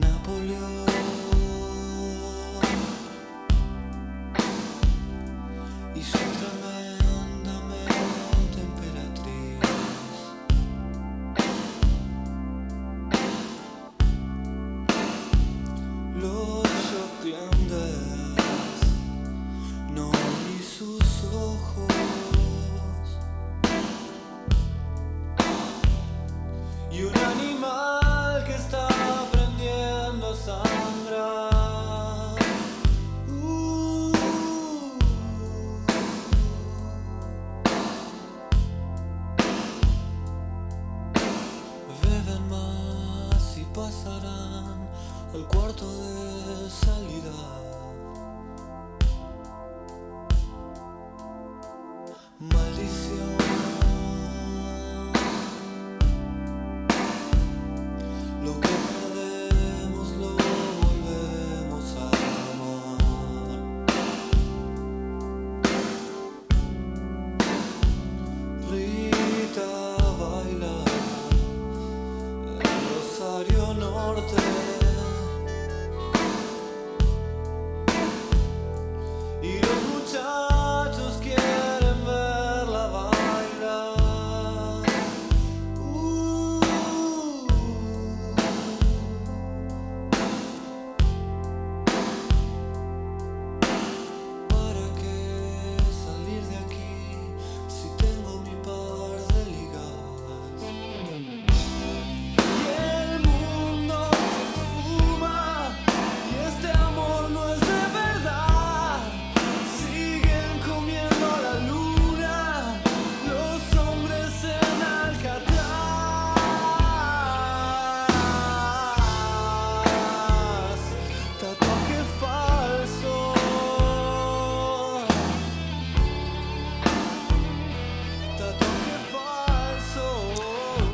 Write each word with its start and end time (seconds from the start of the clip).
Napoleon 0.00 0.75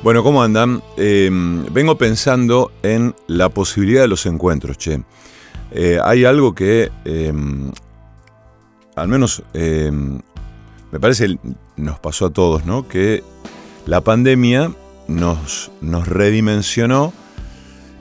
Bueno, 0.02 0.24
¿cómo 0.24 0.42
andan? 0.42 0.82
Em, 0.96 1.64
vengo 1.72 1.96
pensando 1.96 2.72
en 2.82 3.14
la 3.28 3.50
posibilidad 3.50 4.02
de 4.02 4.08
los 4.08 4.26
encuentros, 4.26 4.76
che. 4.76 5.00
Eh, 5.70 6.00
hay 6.02 6.24
algo 6.24 6.56
que, 6.56 6.90
em, 7.04 7.70
al 8.96 9.06
menos, 9.06 9.44
em, 9.54 10.20
me 10.90 10.98
parece, 10.98 11.38
nos 11.76 12.00
pasó 12.00 12.26
a 12.26 12.30
todos, 12.30 12.66
¿no? 12.66 12.88
Que 12.88 13.22
la 13.86 14.00
pandemia 14.00 14.72
nos, 15.06 15.70
nos 15.80 16.08
redimensionó 16.08 17.12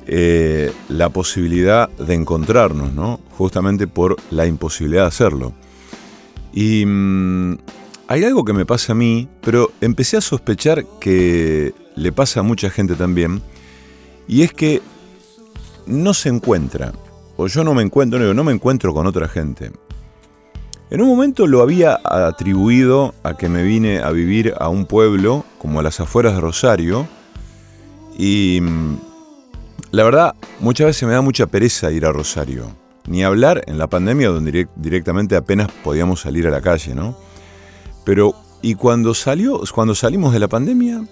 eh, 0.07 0.73
la 0.89 1.09
posibilidad 1.09 1.87
de 1.87 2.15
encontrarnos, 2.15 2.93
¿no? 2.93 3.19
Justamente 3.37 3.85
por 3.85 4.17
la 4.31 4.47
imposibilidad 4.47 5.03
de 5.03 5.07
hacerlo. 5.07 5.53
Y 6.51 6.83
mm, 6.83 7.57
hay 8.11 8.25
algo 8.25 8.43
que 8.43 8.51
me 8.51 8.65
pasa 8.65 8.91
a 8.91 8.95
mí, 8.95 9.29
pero 9.41 9.71
empecé 9.79 10.17
a 10.17 10.21
sospechar 10.21 10.83
que 10.99 11.73
le 11.95 12.11
pasa 12.11 12.41
a 12.41 12.43
mucha 12.43 12.69
gente 12.69 12.95
también, 12.95 13.41
y 14.27 14.41
es 14.41 14.51
que 14.51 14.81
no 15.85 16.13
se 16.13 16.27
encuentra, 16.27 16.91
o 17.37 17.47
yo 17.47 17.63
no 17.63 17.73
me 17.73 17.83
encuentro, 17.83 18.19
no, 18.19 18.33
no 18.33 18.43
me 18.43 18.51
encuentro 18.51 18.93
con 18.93 19.07
otra 19.07 19.29
gente. 19.29 19.71
En 20.89 21.01
un 21.01 21.07
momento 21.07 21.47
lo 21.47 21.61
había 21.61 22.01
atribuido 22.03 23.15
a 23.23 23.37
que 23.37 23.47
me 23.47 23.63
vine 23.63 23.99
a 23.99 24.11
vivir 24.11 24.55
a 24.59 24.67
un 24.67 24.87
pueblo 24.87 25.45
como 25.57 25.79
a 25.79 25.83
las 25.83 26.01
afueras 26.01 26.35
de 26.35 26.41
Rosario, 26.41 27.07
y 28.17 28.59
mm, 28.61 28.97
la 29.91 30.03
verdad, 30.03 30.35
muchas 30.59 30.87
veces 30.87 31.07
me 31.07 31.13
da 31.13 31.21
mucha 31.21 31.47
pereza 31.47 31.89
ir 31.91 32.05
a 32.05 32.11
Rosario. 32.11 32.75
Ni 33.07 33.23
hablar 33.23 33.63
en 33.67 33.77
la 33.77 33.87
pandemia 33.87 34.27
donde 34.27 34.67
directamente 34.75 35.37
apenas 35.37 35.69
podíamos 35.81 36.19
salir 36.19 36.45
a 36.45 36.51
la 36.51 36.59
calle, 36.59 36.93
¿no? 36.93 37.30
Pero, 38.03 38.35
y 38.61 38.75
cuando 38.75 39.13
salió, 39.13 39.61
cuando 39.73 39.95
salimos 39.95 40.33
de 40.33 40.39
la 40.39 40.47
pandemia, 40.47 41.03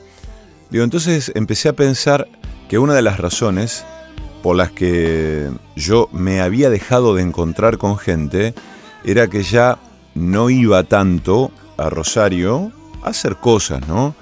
Digo, 0.70 0.84
entonces 0.84 1.32
empecé 1.36 1.70
a 1.70 1.74
pensar 1.74 2.28
que 2.68 2.78
una 2.78 2.94
de 2.94 3.02
las 3.02 3.20
razones 3.20 3.86
por 4.44 4.56
las 4.56 4.72
que 4.72 5.50
yo 5.76 6.08
me 6.12 6.42
había 6.42 6.70
dejado 6.70 7.16
de 7.16 7.24
encontrar 7.24 7.78
con 7.78 7.98
gente 7.98 8.54
era 9.04 9.28
que 9.28 9.42
ya 9.42 9.80
no 10.14 10.50
iba 10.50 10.84
tanto 10.84 11.52
a 11.78 11.90
Rosario 11.90 12.72
a 13.04 13.10
hacer 13.10 13.38
cosas, 13.38 13.88
¿no? 13.88 14.16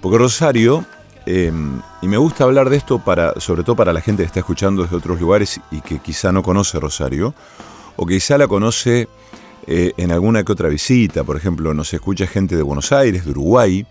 Porque 0.00 0.18
Rosario, 0.18 0.84
em, 1.26 1.80
y 2.02 2.08
me 2.08 2.16
gusta 2.16 2.44
hablar 2.44 2.68
de 2.68 2.76
esto 2.76 2.98
para, 2.98 3.38
sobre 3.38 3.62
todo 3.62 3.76
para 3.76 3.92
la 3.92 4.00
gente 4.00 4.22
que 4.22 4.26
está 4.26 4.40
escuchando 4.40 4.82
desde 4.82 4.96
otros 4.96 5.20
lugares 5.20 5.60
y 5.70 5.80
que 5.82 6.00
quizá 6.00 6.32
no 6.32 6.42
conoce 6.42 6.80
Rosario, 6.80 7.34
o 7.96 8.06
quizá 8.06 8.38
la 8.38 8.48
conoce 8.48 9.08
eh, 9.66 9.92
en 9.96 10.10
alguna 10.10 10.42
que 10.42 10.52
otra 10.52 10.68
visita, 10.68 11.24
por 11.24 11.36
ejemplo, 11.36 11.74
nos 11.74 11.92
escucha 11.92 12.26
gente 12.26 12.56
de 12.56 12.62
Buenos 12.62 12.92
Aires, 12.92 13.24
de 13.24 13.30
Uruguay, 13.30 13.86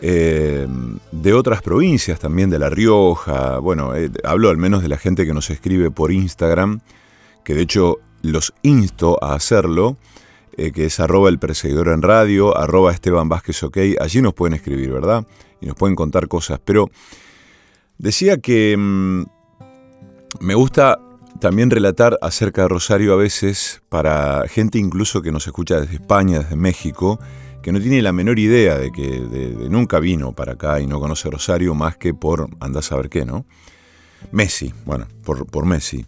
eh, 0.00 0.66
de 1.12 1.34
otras 1.34 1.62
provincias 1.62 2.18
también, 2.18 2.50
de 2.50 2.58
La 2.58 2.70
Rioja, 2.70 3.58
bueno, 3.58 3.94
eh, 3.94 4.10
hablo 4.24 4.48
al 4.48 4.56
menos 4.56 4.82
de 4.82 4.88
la 4.88 4.96
gente 4.96 5.26
que 5.26 5.34
nos 5.34 5.50
escribe 5.50 5.90
por 5.90 6.12
Instagram, 6.12 6.80
que 7.44 7.54
de 7.54 7.62
hecho 7.62 7.98
los 8.22 8.54
insto 8.62 9.22
a 9.22 9.34
hacerlo, 9.34 9.96
que 10.74 10.84
es 10.84 11.00
arroba 11.00 11.30
el 11.30 11.38
perseguidor 11.38 11.88
en 11.88 12.02
radio, 12.02 12.54
arroba 12.54 12.92
Esteban 12.92 13.30
Vázquez 13.30 13.62
OK, 13.62 13.78
allí 13.98 14.20
nos 14.20 14.34
pueden 14.34 14.52
escribir, 14.52 14.90
¿verdad? 14.92 15.26
Y 15.58 15.66
nos 15.66 15.74
pueden 15.74 15.96
contar 15.96 16.28
cosas, 16.28 16.60
pero 16.62 16.90
decía 17.96 18.38
que 18.38 18.76
mm, 18.76 19.22
me 20.40 20.54
gusta 20.54 20.98
también 21.40 21.70
relatar 21.70 22.18
acerca 22.20 22.62
de 22.62 22.68
Rosario 22.68 23.14
a 23.14 23.16
veces 23.16 23.82
para 23.88 24.44
gente 24.46 24.78
incluso 24.78 25.22
que 25.22 25.32
nos 25.32 25.46
escucha 25.46 25.80
desde 25.80 25.94
España, 25.94 26.40
desde 26.40 26.56
México, 26.56 27.18
que 27.62 27.72
no 27.72 27.80
tiene 27.80 28.02
la 28.02 28.12
menor 28.12 28.38
idea 28.38 28.78
de 28.78 28.92
que 28.92 29.06
nunca 29.68 29.98
vino 29.98 30.32
para 30.32 30.52
acá 30.52 30.80
y 30.80 30.86
no 30.86 31.00
conoce 31.00 31.30
Rosario 31.30 31.74
más 31.74 31.96
que 31.96 32.14
por 32.14 32.48
andar 32.60 32.80
a 32.80 32.82
saber 32.82 33.08
qué, 33.08 33.24
¿no? 33.24 33.46
Messi, 34.32 34.72
bueno, 34.84 35.08
por, 35.24 35.64
Messi. 35.64 36.04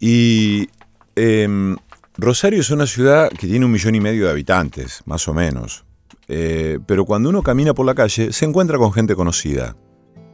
Y 0.00 0.68
em, 1.14 1.76
Rosario 2.16 2.60
es 2.60 2.70
una 2.70 2.86
ciudad 2.86 3.30
que 3.30 3.46
tiene 3.46 3.64
un 3.64 3.72
millón 3.72 3.94
y 3.94 4.00
medio 4.00 4.26
de 4.26 4.32
habitantes, 4.32 5.02
más 5.06 5.28
o 5.28 5.34
menos. 5.34 5.84
Eh, 6.26 6.78
pero 6.86 7.04
cuando 7.04 7.28
uno 7.28 7.42
camina 7.42 7.72
por 7.72 7.86
la 7.86 7.94
calle, 7.94 8.32
se 8.32 8.44
encuentra 8.44 8.78
con 8.78 8.92
gente 8.92 9.14
conocida. 9.14 9.76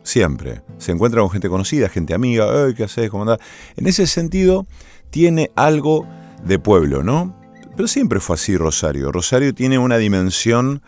Siempre. 0.05 0.61
Se 0.79 0.93
encuentra 0.93 1.23
con 1.23 1.31
gente 1.31 1.49
conocida, 1.49 1.89
gente 1.89 2.15
amiga, 2.15 2.73
¿qué 2.75 2.85
haces? 2.85 3.11
¿Cómo 3.11 3.23
andás? 3.23 3.39
En 3.77 3.87
ese 3.87 4.07
sentido, 4.07 4.67
tiene 5.11 5.51
algo 5.57 6.07
de 6.45 6.59
pueblo, 6.59 7.03
¿no? 7.03 7.35
Pero 7.75 7.89
siempre 7.89 8.21
fue 8.21 8.35
así 8.35 8.57
Rosario. 8.57 9.11
Rosario 9.11 9.55
tiene 9.55 9.79
una 9.79 9.97
dimensión, 9.97 10.83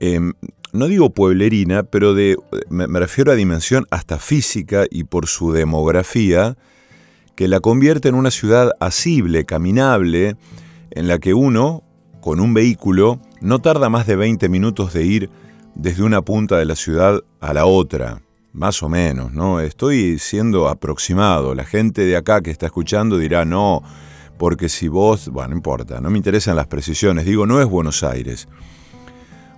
em, 0.00 0.32
no 0.72 0.86
digo 0.86 1.10
pueblerina, 1.10 1.82
pero 1.84 2.14
de, 2.14 2.36
me, 2.70 2.86
refiero 2.98 3.32
a 3.32 3.34
dimensión 3.34 3.86
hasta 3.90 4.18
física 4.18 4.86
y 4.90 5.04
por 5.04 5.26
su 5.26 5.52
demografía, 5.52 6.56
que 7.34 7.48
la 7.48 7.60
convierte 7.60 8.08
en 8.08 8.14
una 8.14 8.30
ciudad 8.30 8.72
asible, 8.80 9.44
caminable, 9.44 10.36
en 10.90 11.06
la 11.06 11.18
que 11.18 11.34
uno, 11.34 11.84
con 12.20 12.40
un 12.40 12.54
vehículo, 12.54 13.20
no 13.42 13.60
tarda 13.60 13.90
más 13.90 14.06
de 14.06 14.16
20 14.16 14.48
minutos 14.48 14.94
de 14.94 15.04
ir 15.04 15.30
desde 15.74 16.02
una 16.02 16.22
punta 16.22 16.56
de 16.56 16.64
la 16.64 16.74
ciudad 16.74 17.22
a 17.46 17.54
la 17.54 17.66
otra. 17.66 18.20
más 18.52 18.82
o 18.82 18.88
menos, 18.88 19.32
¿no? 19.32 19.60
Estoy 19.60 20.18
siendo 20.18 20.68
aproximado. 20.68 21.54
La 21.54 21.64
gente 21.64 22.06
de 22.06 22.16
acá 22.16 22.40
que 22.40 22.50
está 22.50 22.66
escuchando 22.66 23.18
dirá, 23.18 23.44
no, 23.44 23.82
porque 24.38 24.70
si 24.70 24.88
vos, 24.88 25.28
bueno, 25.28 25.50
no 25.50 25.56
importa, 25.56 26.00
no 26.00 26.08
me 26.08 26.16
interesan 26.16 26.56
las 26.56 26.66
precisiones. 26.66 27.26
Digo, 27.26 27.46
no 27.46 27.60
es 27.60 27.68
Buenos 27.68 28.02
Aires. 28.02 28.48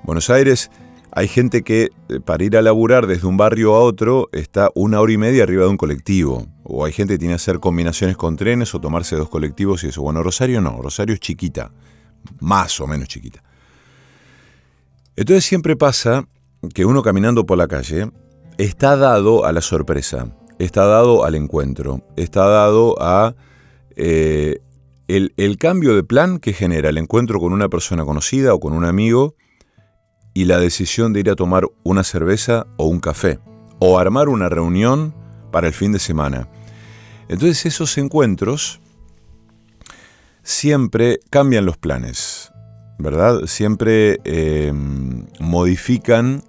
Buenos 0.02 0.30
Aires 0.30 0.68
hay 1.12 1.28
gente 1.28 1.62
que 1.62 1.90
eh, 2.08 2.20
para 2.20 2.44
ir 2.44 2.56
a 2.56 2.62
laburar 2.62 3.06
desde 3.06 3.26
un 3.26 3.36
barrio 3.36 3.74
a 3.74 3.80
otro 3.80 4.28
está 4.32 4.70
una 4.74 5.00
hora 5.00 5.12
y 5.12 5.16
media 5.16 5.42
arriba 5.42 5.64
de 5.64 5.70
un 5.70 5.76
colectivo. 5.76 6.46
O 6.64 6.84
hay 6.84 6.92
gente 6.92 7.14
que 7.14 7.18
tiene 7.18 7.32
que 7.32 7.36
hacer 7.36 7.60
combinaciones 7.60 8.16
con 8.16 8.36
trenes 8.36 8.74
o 8.74 8.80
tomarse 8.80 9.16
dos 9.16 9.28
colectivos 9.28 9.84
y 9.84 9.88
eso. 9.88 10.02
Bueno, 10.02 10.22
Rosario 10.22 10.60
no, 10.60 10.80
Rosario 10.82 11.14
es 11.14 11.20
chiquita, 11.20 11.72
más 12.40 12.80
o 12.80 12.86
menos 12.86 13.08
chiquita. 13.08 13.42
Entonces 15.16 15.44
siempre 15.44 15.76
pasa 15.76 16.26
que 16.74 16.84
uno 16.84 17.02
caminando 17.02 17.46
por 17.46 17.58
la 17.58 17.68
calle 17.68 18.10
está 18.58 18.96
dado 18.96 19.44
a 19.44 19.52
la 19.52 19.60
sorpresa, 19.60 20.34
está 20.58 20.86
dado 20.86 21.24
al 21.24 21.34
encuentro, 21.34 22.02
está 22.16 22.46
dado 22.46 22.96
a 23.00 23.34
eh, 23.96 24.60
el, 25.06 25.58
cambio 25.58 25.94
de 25.94 26.02
plan 26.02 26.38
que 26.38 26.52
genera 26.52 26.88
el 26.88 26.98
encuentro 26.98 27.40
con 27.40 27.52
una 27.52 27.68
persona 27.68 28.04
conocida 28.04 28.54
o 28.54 28.60
con 28.60 28.72
un 28.72 28.84
amigo 28.84 29.36
y 30.34 30.44
la 30.44 30.58
decisión 30.58 31.12
de 31.12 31.20
ir 31.20 31.30
a 31.30 31.36
tomar 31.36 31.64
una 31.84 32.04
cerveza 32.04 32.66
o 32.76 32.86
un 32.86 33.00
café, 33.00 33.38
o 33.78 33.98
armar 33.98 34.28
una 34.28 34.48
reunión 34.48 35.14
para 35.50 35.68
el 35.68 35.72
fin 35.72 35.92
de 35.92 35.98
semana. 35.98 36.48
Entonces 37.28 37.66
esos 37.66 37.96
encuentros 37.98 38.80
siempre 40.42 41.20
cambian 41.30 41.64
los 41.64 41.76
planes. 41.76 42.52
¿verdad? 42.98 43.46
Siempre 43.46 44.20
eh, 44.24 44.72
modifican 45.38 46.42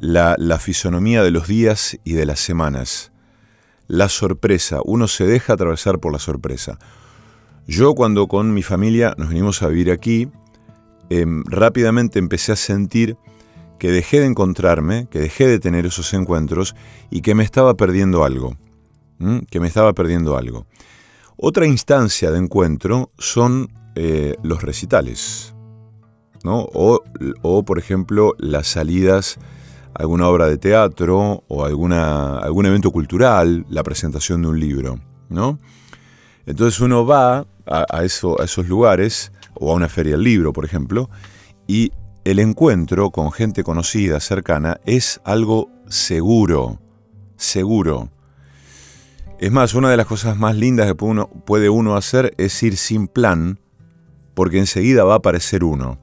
la, 0.00 0.58
fisonomía 0.58 1.22
de 1.22 1.30
los 1.30 1.46
días 1.46 1.98
y 2.04 2.12
de 2.14 2.26
las 2.26 2.40
semanas. 2.40 3.12
La 3.88 4.08
sorpresa, 4.08 4.80
uno 4.84 5.08
se 5.08 5.24
deja 5.26 5.52
atravesar 5.52 5.98
por 5.98 6.12
la 6.12 6.18
sorpresa. 6.18 6.78
Yo 7.66 7.94
cuando 7.94 8.28
con 8.28 8.54
mi 8.54 8.62
familia 8.62 9.14
nos 9.16 9.28
venimos 9.28 9.62
a 9.62 9.68
vivir 9.68 9.90
aquí, 9.90 10.28
em, 11.10 11.44
rápidamente 11.44 12.18
empecé 12.18 12.52
a 12.52 12.56
sentir 12.56 13.16
que 13.78 13.90
dejé 13.90 14.20
de 14.20 14.26
encontrarme, 14.26 15.08
que 15.10 15.18
dejé 15.18 15.46
de 15.46 15.58
tener 15.58 15.86
esos 15.86 16.14
encuentros 16.14 16.74
y 17.10 17.20
que 17.20 17.34
me 17.34 17.44
estaba 17.44 17.74
perdiendo 17.74 18.24
algo. 18.24 18.56
Que 19.50 19.60
me 19.60 19.68
estaba 19.68 19.92
perdiendo 19.94 20.36
algo. 20.36 20.66
Otra 21.36 21.66
instancia 21.66 22.30
de 22.30 22.38
encuentro 22.38 23.10
son 23.18 23.68
eh, 23.94 24.36
los 24.42 24.62
recitales. 24.62 25.54
O, 26.44 27.64
por 27.64 27.78
ejemplo, 27.78 28.34
las 28.38 28.68
salidas 28.68 29.38
alguna 29.98 30.28
obra 30.28 30.46
de 30.46 30.58
teatro 30.58 31.44
o 31.48 31.64
alguna, 31.64 32.38
algún 32.38 32.66
evento 32.66 32.90
cultural, 32.90 33.66
la 33.68 33.82
presentación 33.82 34.42
de 34.42 34.48
un 34.48 34.60
libro, 34.60 35.00
¿no? 35.28 35.58
Entonces 36.46 36.80
uno 36.80 37.04
va 37.04 37.46
a, 37.66 38.04
eso, 38.04 38.40
a 38.40 38.44
esos 38.44 38.68
lugares, 38.68 39.32
o 39.54 39.72
a 39.72 39.74
una 39.74 39.88
feria 39.88 40.12
del 40.12 40.22
libro, 40.22 40.52
por 40.52 40.64
ejemplo, 40.64 41.10
y 41.66 41.92
el 42.24 42.38
encuentro 42.38 43.10
con 43.10 43.32
gente 43.32 43.64
conocida, 43.64 44.20
cercana, 44.20 44.80
es 44.84 45.20
algo 45.24 45.70
seguro, 45.88 46.80
seguro. 47.36 48.10
Es 49.38 49.52
más, 49.52 49.74
una 49.74 49.90
de 49.90 49.96
las 49.96 50.06
cosas 50.06 50.36
más 50.36 50.56
lindas 50.56 50.86
que 50.86 50.94
puede 50.94 51.68
uno 51.68 51.96
hacer 51.96 52.34
es 52.38 52.62
ir 52.62 52.76
sin 52.76 53.06
plan, 53.06 53.60
porque 54.34 54.58
enseguida 54.58 55.04
va 55.04 55.14
a 55.14 55.18
aparecer 55.18 55.62
uno. 55.62 55.98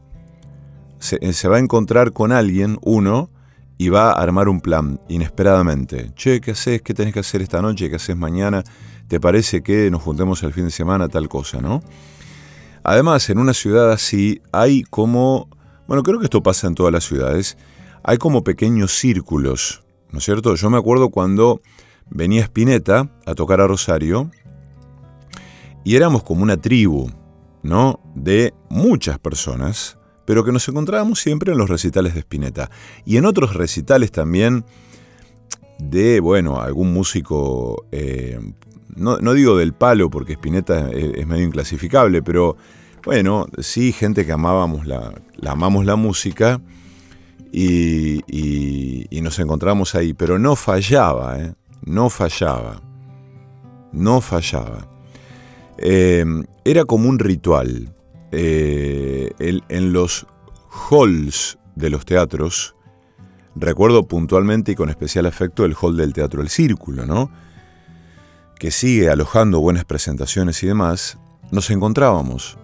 Se, 1.00 1.50
va 1.50 1.58
a 1.58 1.60
encontrar 1.60 2.14
con 2.14 2.32
alguien, 2.32 2.80
uno, 2.82 3.30
y 3.84 3.90
va 3.90 4.12
a 4.12 4.24
armar 4.24 4.48
un 4.48 4.62
plan 4.62 5.02
inesperadamente. 5.10 6.12
Che, 6.16 6.40
¿qué 6.40 6.52
haces? 6.52 6.82
¿Qué 6.82 6.94
tenés 6.94 7.14
que 7.14 7.20
hacer 7.20 7.42
esta 7.42 7.62
noche? 7.62 7.90
¿Qué 7.90 7.98
haces 7.98 8.16
mañana? 8.16 8.64
¿Te 9.10 9.20
parece 9.20 9.62
que 9.62 9.92
nos 9.92 10.02
juntemos 10.02 10.42
el 10.44 10.54
fin 10.54 10.64
de 10.64 10.72
semana? 10.72 11.10
Tal 11.10 11.28
cosa, 11.28 11.60
¿no? 11.60 11.82
Además, 12.86 13.30
en 13.30 13.40
una 13.40 13.54
ciudad 13.54 13.92
así 13.92 14.42
hay 14.54 14.84
como, 14.84 15.50
bueno, 15.86 16.02
creo 16.02 16.20
que 16.20 16.28
esto 16.28 16.42
pasa 16.42 16.68
en 16.68 16.76
todas 16.76 16.94
las 16.94 17.04
ciudades, 17.04 17.58
hay 18.06 18.18
como 18.18 18.46
pequeños 18.46 18.94
círculos, 18.94 19.84
¿no 20.12 20.20
es 20.20 20.24
cierto? 20.24 20.56
Yo 20.56 20.70
me 20.70 20.78
acuerdo 20.78 21.10
cuando 21.10 21.62
venía 22.10 22.44
Spinetta 22.44 23.12
a 23.26 23.36
tocar 23.36 23.60
a 23.60 23.68
Rosario 23.68 24.32
y 25.84 25.98
éramos 25.98 26.24
como 26.24 26.42
una 26.42 26.56
tribu, 26.56 27.12
¿no? 27.64 28.00
De 28.16 28.54
muchas 28.70 29.20
personas 29.20 29.98
pero 30.26 30.44
que 30.44 30.52
nos 30.52 30.68
encontrábamos 30.68 31.20
siempre 31.20 31.52
en 31.52 31.58
los 31.58 31.70
recitales 31.70 32.14
de 32.14 32.22
Spinetta. 32.22 32.70
Y 33.06 33.18
en 33.18 33.26
otros 33.26 33.54
recitales 33.54 34.12
también 34.12 34.66
de, 35.80 36.20
bueno, 36.20 36.62
algún 36.62 36.94
músico, 36.94 37.86
eh, 37.92 38.40
no, 38.96 39.18
digo 39.34 39.58
del 39.58 39.74
palo 39.74 40.10
porque 40.10 40.34
Spinetta 40.34 40.90
es, 40.92 41.26
medio 41.28 41.44
inclasificable, 41.44 42.22
pero 42.22 42.56
bueno, 43.04 43.48
sí, 43.60 43.92
gente 43.92 44.26
que 44.26 44.32
amábamos 44.32 44.86
la, 44.86 45.14
amamos 45.46 45.86
la 45.86 45.96
música 45.96 46.62
y, 47.52 48.22
nos 49.22 49.40
encontramos 49.40 49.96
ahí, 49.96 50.14
pero 50.14 50.38
no 50.38 50.58
fallaba, 50.58 51.40
¿eh? 51.40 51.54
no 51.86 52.10
fallaba, 52.10 52.82
no 53.94 54.20
fallaba. 54.20 54.88
Eh, 55.78 56.26
era 56.66 56.86
como 56.86 57.08
un 57.10 57.20
ritual. 57.20 57.94
Eh, 58.36 59.32
en 59.40 59.94
los 59.94 60.26
halls 60.90 61.60
de 61.76 61.90
los 61.92 62.04
teatros, 62.04 62.76
recuerdo 63.56 64.08
puntualmente 64.08 64.72
y 64.72 64.76
con 64.76 64.90
especial 64.90 65.28
afecto 65.28 65.66
el 65.66 65.76
hall 65.80 65.96
del 65.96 66.14
Teatro 66.14 66.42
El 66.42 66.50
Círculo, 66.50 67.06
¿no? 67.06 67.30
que 68.64 68.72
sigue 68.72 69.10
alojando 69.10 69.60
buenas 69.60 69.84
presentaciones 69.84 70.64
y 70.64 70.68
demás, 70.68 71.18
nos 71.52 71.70
encontrábamos. 71.70 72.58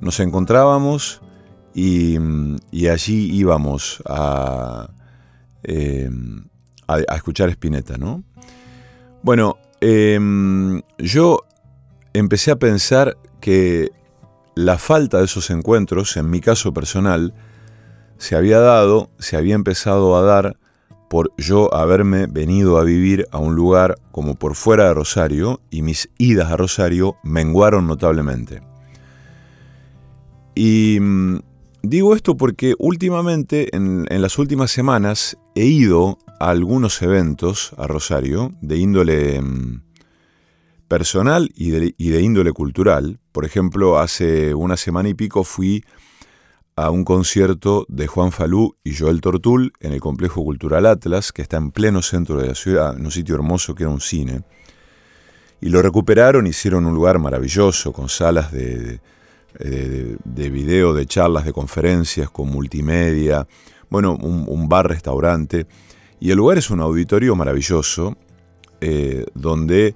Nos 0.00 0.20
encontrábamos 0.20 1.20
y, 1.74 2.16
allí 2.88 3.30
íbamos 3.30 4.02
a, 4.06 4.88
eh, 5.64 6.10
a, 6.88 7.14
escuchar 7.14 7.50
Spinetta, 7.50 7.98
¿no? 7.98 8.24
Bueno, 9.22 9.58
em, 9.82 10.80
yo 10.96 11.40
empecé 12.14 12.50
a 12.52 12.56
pensar 12.56 13.18
que 13.38 13.90
la 14.56 14.78
falta 14.78 15.18
de 15.18 15.26
esos 15.26 15.50
encuentros, 15.50 16.16
en 16.16 16.30
mi 16.30 16.40
caso 16.40 16.72
personal, 16.72 17.34
se 18.16 18.36
había 18.36 18.58
dado, 18.58 19.10
se 19.18 19.36
había 19.36 19.54
empezado 19.54 20.16
a 20.16 20.22
dar 20.22 20.56
por 21.10 21.30
yo 21.36 21.72
haberme 21.74 22.26
venido 22.26 22.78
a 22.78 22.82
vivir 22.82 23.26
a 23.30 23.38
un 23.38 23.54
lugar 23.54 23.96
como 24.10 24.34
por 24.34 24.56
fuera 24.56 24.88
de 24.88 24.94
Rosario 24.94 25.60
y 25.70 25.82
mis 25.82 26.08
idas 26.18 26.50
a 26.50 26.56
Rosario 26.56 27.16
menguaron 27.22 27.86
notablemente. 27.86 28.62
Y 30.54 30.98
mm, 31.00 31.40
digo 31.82 32.16
esto 32.16 32.38
porque 32.38 32.74
últimamente, 32.78 33.76
en, 33.76 34.06
en, 34.08 34.22
las 34.22 34.38
últimas 34.38 34.70
semanas, 34.70 35.36
he 35.54 35.66
ido 35.66 36.18
a 36.40 36.48
algunos 36.48 37.02
eventos 37.02 37.74
a 37.76 37.86
Rosario 37.86 38.52
de 38.62 38.78
índole 38.78 39.42
mm, 39.42 39.82
personal 40.88 41.50
y 41.54 41.70
de, 41.70 42.20
índole 42.20 42.52
cultural. 42.52 43.18
Por 43.32 43.44
ejemplo, 43.44 43.98
hace 43.98 44.54
una 44.54 44.76
semana 44.76 45.08
y 45.08 45.14
pico 45.14 45.44
fui 45.44 45.84
a 46.76 46.90
un 46.90 47.04
concierto 47.04 47.86
de 47.88 48.06
Juan 48.06 48.32
Falú 48.32 48.76
y 48.84 48.94
Joel 48.94 49.20
Tortul 49.20 49.72
en 49.80 49.92
el 49.92 50.00
Complejo 50.00 50.44
Cultural 50.44 50.86
Atlas, 50.86 51.32
que 51.32 51.42
está 51.42 51.56
en 51.56 51.70
pleno 51.70 52.02
centro 52.02 52.40
de 52.40 52.48
la 52.48 52.54
ciudad, 52.54 52.96
en 52.96 53.04
un 53.04 53.10
sitio 53.10 53.34
hermoso 53.34 53.74
que 53.74 53.84
era 53.84 53.90
un 53.90 54.00
cine. 54.00 54.42
Y 55.60 55.70
lo 55.70 55.80
recuperaron, 55.80 56.46
hicieron 56.46 56.84
un 56.84 56.94
lugar 56.94 57.18
maravilloso, 57.18 57.92
con 57.92 58.10
salas 58.10 58.52
de, 58.52 59.00
de, 59.58 60.18
de 60.22 60.50
video, 60.50 60.92
de 60.92 61.06
charlas, 61.06 61.46
de 61.46 61.52
conferencias, 61.54 62.30
con 62.30 62.48
multimedia, 62.50 63.46
bueno, 63.88 64.14
un, 64.14 64.68
bar-restaurante. 64.68 65.66
Y 66.20 66.30
el 66.30 66.38
lugar 66.38 66.58
es 66.58 66.70
un 66.70 66.80
auditorio 66.80 67.34
maravilloso, 67.36 68.16
eh, 68.80 69.26
donde 69.34 69.94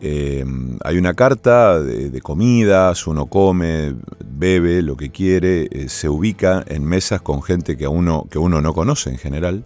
Em, 0.00 0.78
hay 0.84 0.98
una 0.98 1.14
carta 1.14 1.80
de, 1.82 2.20
comidas, 2.20 3.06
uno 3.06 3.26
come, 3.26 3.94
bebe 4.24 4.82
lo 4.82 4.96
que 4.96 5.10
quiere, 5.10 5.68
eh, 5.70 5.88
se 5.88 6.08
ubica 6.08 6.64
en 6.66 6.84
mesas 6.84 7.22
con 7.22 7.42
gente 7.42 7.76
que, 7.76 7.88
uno, 7.88 8.26
que 8.30 8.38
uno 8.38 8.60
no 8.60 8.74
conoce 8.74 9.10
en 9.10 9.18
general. 9.18 9.64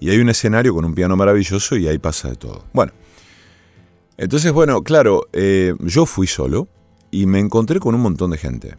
Y 0.00 0.10
hay 0.10 0.18
un 0.18 0.30
escenario 0.30 0.74
con 0.74 0.84
un 0.84 0.94
piano 0.94 1.16
maravilloso 1.16 1.76
y 1.76 1.86
ahí 1.86 1.98
pasa 1.98 2.30
de 2.30 2.36
todo. 2.36 2.64
Bueno, 2.72 2.92
entonces, 4.16 4.52
bueno, 4.52 4.82
claro, 4.82 5.28
eh, 5.32 5.74
yo 5.80 6.06
fui 6.06 6.26
solo 6.26 6.68
y 7.10 7.26
me 7.26 7.38
encontré 7.38 7.80
con 7.80 7.94
un 7.94 8.00
montón 8.00 8.30
de 8.30 8.38
gente. 8.38 8.76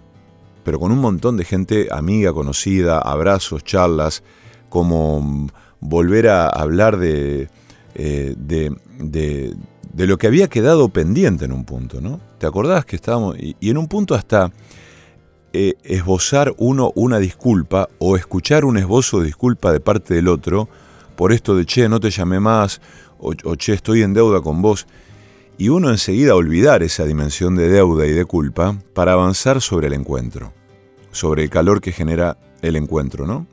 Pero 0.63 0.79
con 0.79 0.91
un 0.91 1.00
montón 1.00 1.38
de 1.38 1.46
gente 1.46 1.89
amiga, 1.91 2.34
conocida, 2.34 3.00
abrazos, 3.00 3.63
charlas, 3.63 4.24
como 4.70 5.22
mm, 5.22 5.48
volver 5.79 6.27
a 6.27 6.48
hablar 6.48 6.98
de, 6.98 7.50
eh, 7.96 8.36
de, 8.38 9.55
de 9.94 10.08
lo 10.08 10.18
que 10.18 10.28
había 10.28 10.48
quedado 10.48 10.90
pendiente 10.90 11.46
en 11.46 11.52
un 11.52 11.66
punto, 11.66 12.02
¿no? 12.02 12.20
¿Te 12.38 12.48
acordás 12.48 12.86
que 12.86 12.96
estábamos... 12.96 13.36
Y, 13.38 13.70
en 13.70 13.78
un 13.78 13.88
punto 13.88 14.16
hasta 14.16 14.52
eh, 15.54 15.76
esbozar 15.84 16.54
uno 16.58 16.92
una 16.96 17.20
disculpa 17.20 17.90
o 18.00 18.16
escuchar 18.16 18.64
un 18.64 18.78
esbozo 18.78 19.20
de 19.20 19.26
disculpa 19.26 19.72
de 19.72 19.80
parte 19.80 20.14
del 20.14 20.28
otro 20.28 20.70
por 21.16 21.34
esto 21.34 21.56
de 21.56 21.66
che, 21.66 21.88
no 21.90 22.00
te 22.00 22.10
llamé 22.10 22.40
más, 22.40 22.82
o, 23.20 23.34
che, 23.56 23.74
estoy 23.74 24.02
en 24.02 24.14
deuda 24.14 24.42
con 24.42 24.62
vos. 24.62 24.88
Y 25.58 25.70
uno 25.70 25.92
enseguida 25.92 26.34
olvidar 26.34 26.82
esa 26.82 27.06
dimensión 27.06 27.56
de 27.56 27.70
deuda 27.70 28.08
y 28.08 28.12
de 28.12 28.26
culpa 28.26 28.80
para 28.96 29.14
avanzar 29.14 29.62
sobre 29.62 29.88
el 29.88 29.94
encuentro, 29.94 30.54
sobre 31.12 31.44
el 31.44 31.52
calor 31.52 31.82
que 31.82 31.92
genera 31.92 32.38
el 32.64 32.76
encuentro, 32.76 33.28
¿no? 33.28 33.46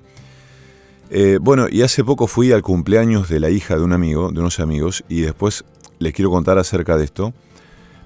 Eh, 1.10 1.38
bueno, 1.40 1.66
y 1.70 1.82
hace 1.82 2.04
poco 2.04 2.26
fui 2.26 2.52
al 2.52 2.62
cumpleaños 2.62 3.28
de 3.28 3.40
la 3.40 3.50
hija 3.50 3.76
de 3.76 3.82
un 3.82 3.92
amigo, 3.92 4.30
de 4.30 4.40
unos 4.40 4.60
amigos, 4.60 5.04
y 5.08 5.20
después 5.20 5.64
les 5.98 6.12
quiero 6.12 6.30
contar 6.30 6.58
acerca 6.58 6.96
de 6.96 7.04
esto. 7.04 7.32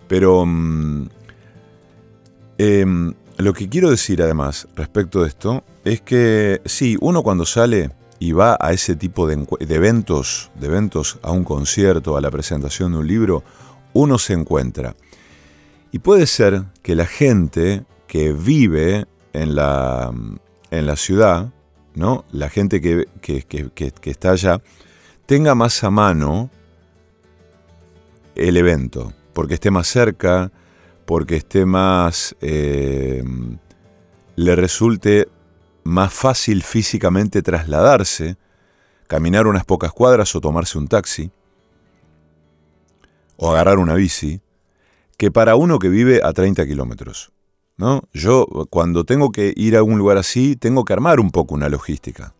Pero 0.08 0.44
mm, 0.46 1.08
em, 2.58 3.14
lo 3.38 3.52
que 3.52 3.68
quiero 3.68 3.90
decir 3.90 4.22
además 4.22 4.68
respecto 4.76 5.22
de 5.22 5.28
esto 5.28 5.64
es 5.84 6.00
que 6.00 6.61
sí, 6.64 6.96
uno 7.00 7.22
cuando 7.22 7.46
sale 7.46 7.90
y 8.18 8.32
va 8.32 8.56
a 8.61 8.72
ese 8.72 8.94
tipo 8.94 9.26
de, 9.26 9.37
de 9.37 9.75
eventos, 9.75 10.50
de 10.54 10.66
eventos, 10.68 11.18
a 11.22 11.32
un 11.32 11.44
concierto, 11.44 12.16
a 12.16 12.20
la 12.20 12.30
presentación 12.30 12.92
de 12.92 12.99
un 12.99 13.06
libro, 13.06 13.42
uno 13.94 14.18
se 14.18 14.32
encuentra. 14.32 14.94
Y 15.90 15.99
puede 15.99 16.26
ser 16.26 16.64
que 16.82 16.94
la 16.94 17.06
gente 17.06 17.84
que 18.06 18.32
vive 18.32 19.06
en 19.32 19.54
la, 19.54 20.12
en 20.70 20.87
la 20.87 20.96
ciudad, 20.96 21.50
¿no? 21.94 22.25
la 22.32 22.49
gente 22.49 22.80
que, 22.80 23.06
está 24.04 24.30
allá, 24.30 24.62
tenga 25.26 25.54
más 25.54 25.84
a 25.84 25.90
mano 25.90 26.50
el 28.35 28.57
evento, 28.57 29.12
porque 29.33 29.55
esté 29.55 29.71
más 29.71 29.87
cerca, 29.87 30.51
porque 31.05 31.37
esté 31.37 31.65
más... 31.67 32.37
Eh, 32.41 33.23
le 34.37 34.57
resulte 34.57 35.29
más 35.85 36.12
fácil 36.12 36.62
físicamente 36.62 37.43
trasladarse, 37.43 38.37
caminar 39.07 39.47
unas 39.47 39.65
pocas 39.65 39.93
cuadras 39.93 40.35
o 40.35 40.41
tomarse 40.41 40.79
un 40.79 40.89
taxi, 40.89 41.31
o 43.37 43.51
agarrar 43.51 43.79
una 43.79 43.95
bici, 43.95 44.41
que 45.17 45.31
para 45.31 45.57
uno 45.57 45.79
que 45.79 45.89
vive 45.89 46.21
a 46.23 46.33
30 46.33 46.67
kilómetros. 46.67 47.33
¿no? 47.77 48.03
Yo 48.12 48.47
cuando 48.71 49.05
tengo 49.05 49.33
que 49.33 49.53
ir 49.57 49.77
a 49.77 49.83
un 49.83 49.99
lugar 49.99 50.17
así, 50.17 50.57
tengo 50.57 50.85
que 50.85 50.93
armar 50.93 51.21
un 51.21 51.31
poco 51.31 51.55
una 51.55 51.69
logística. 51.69 52.35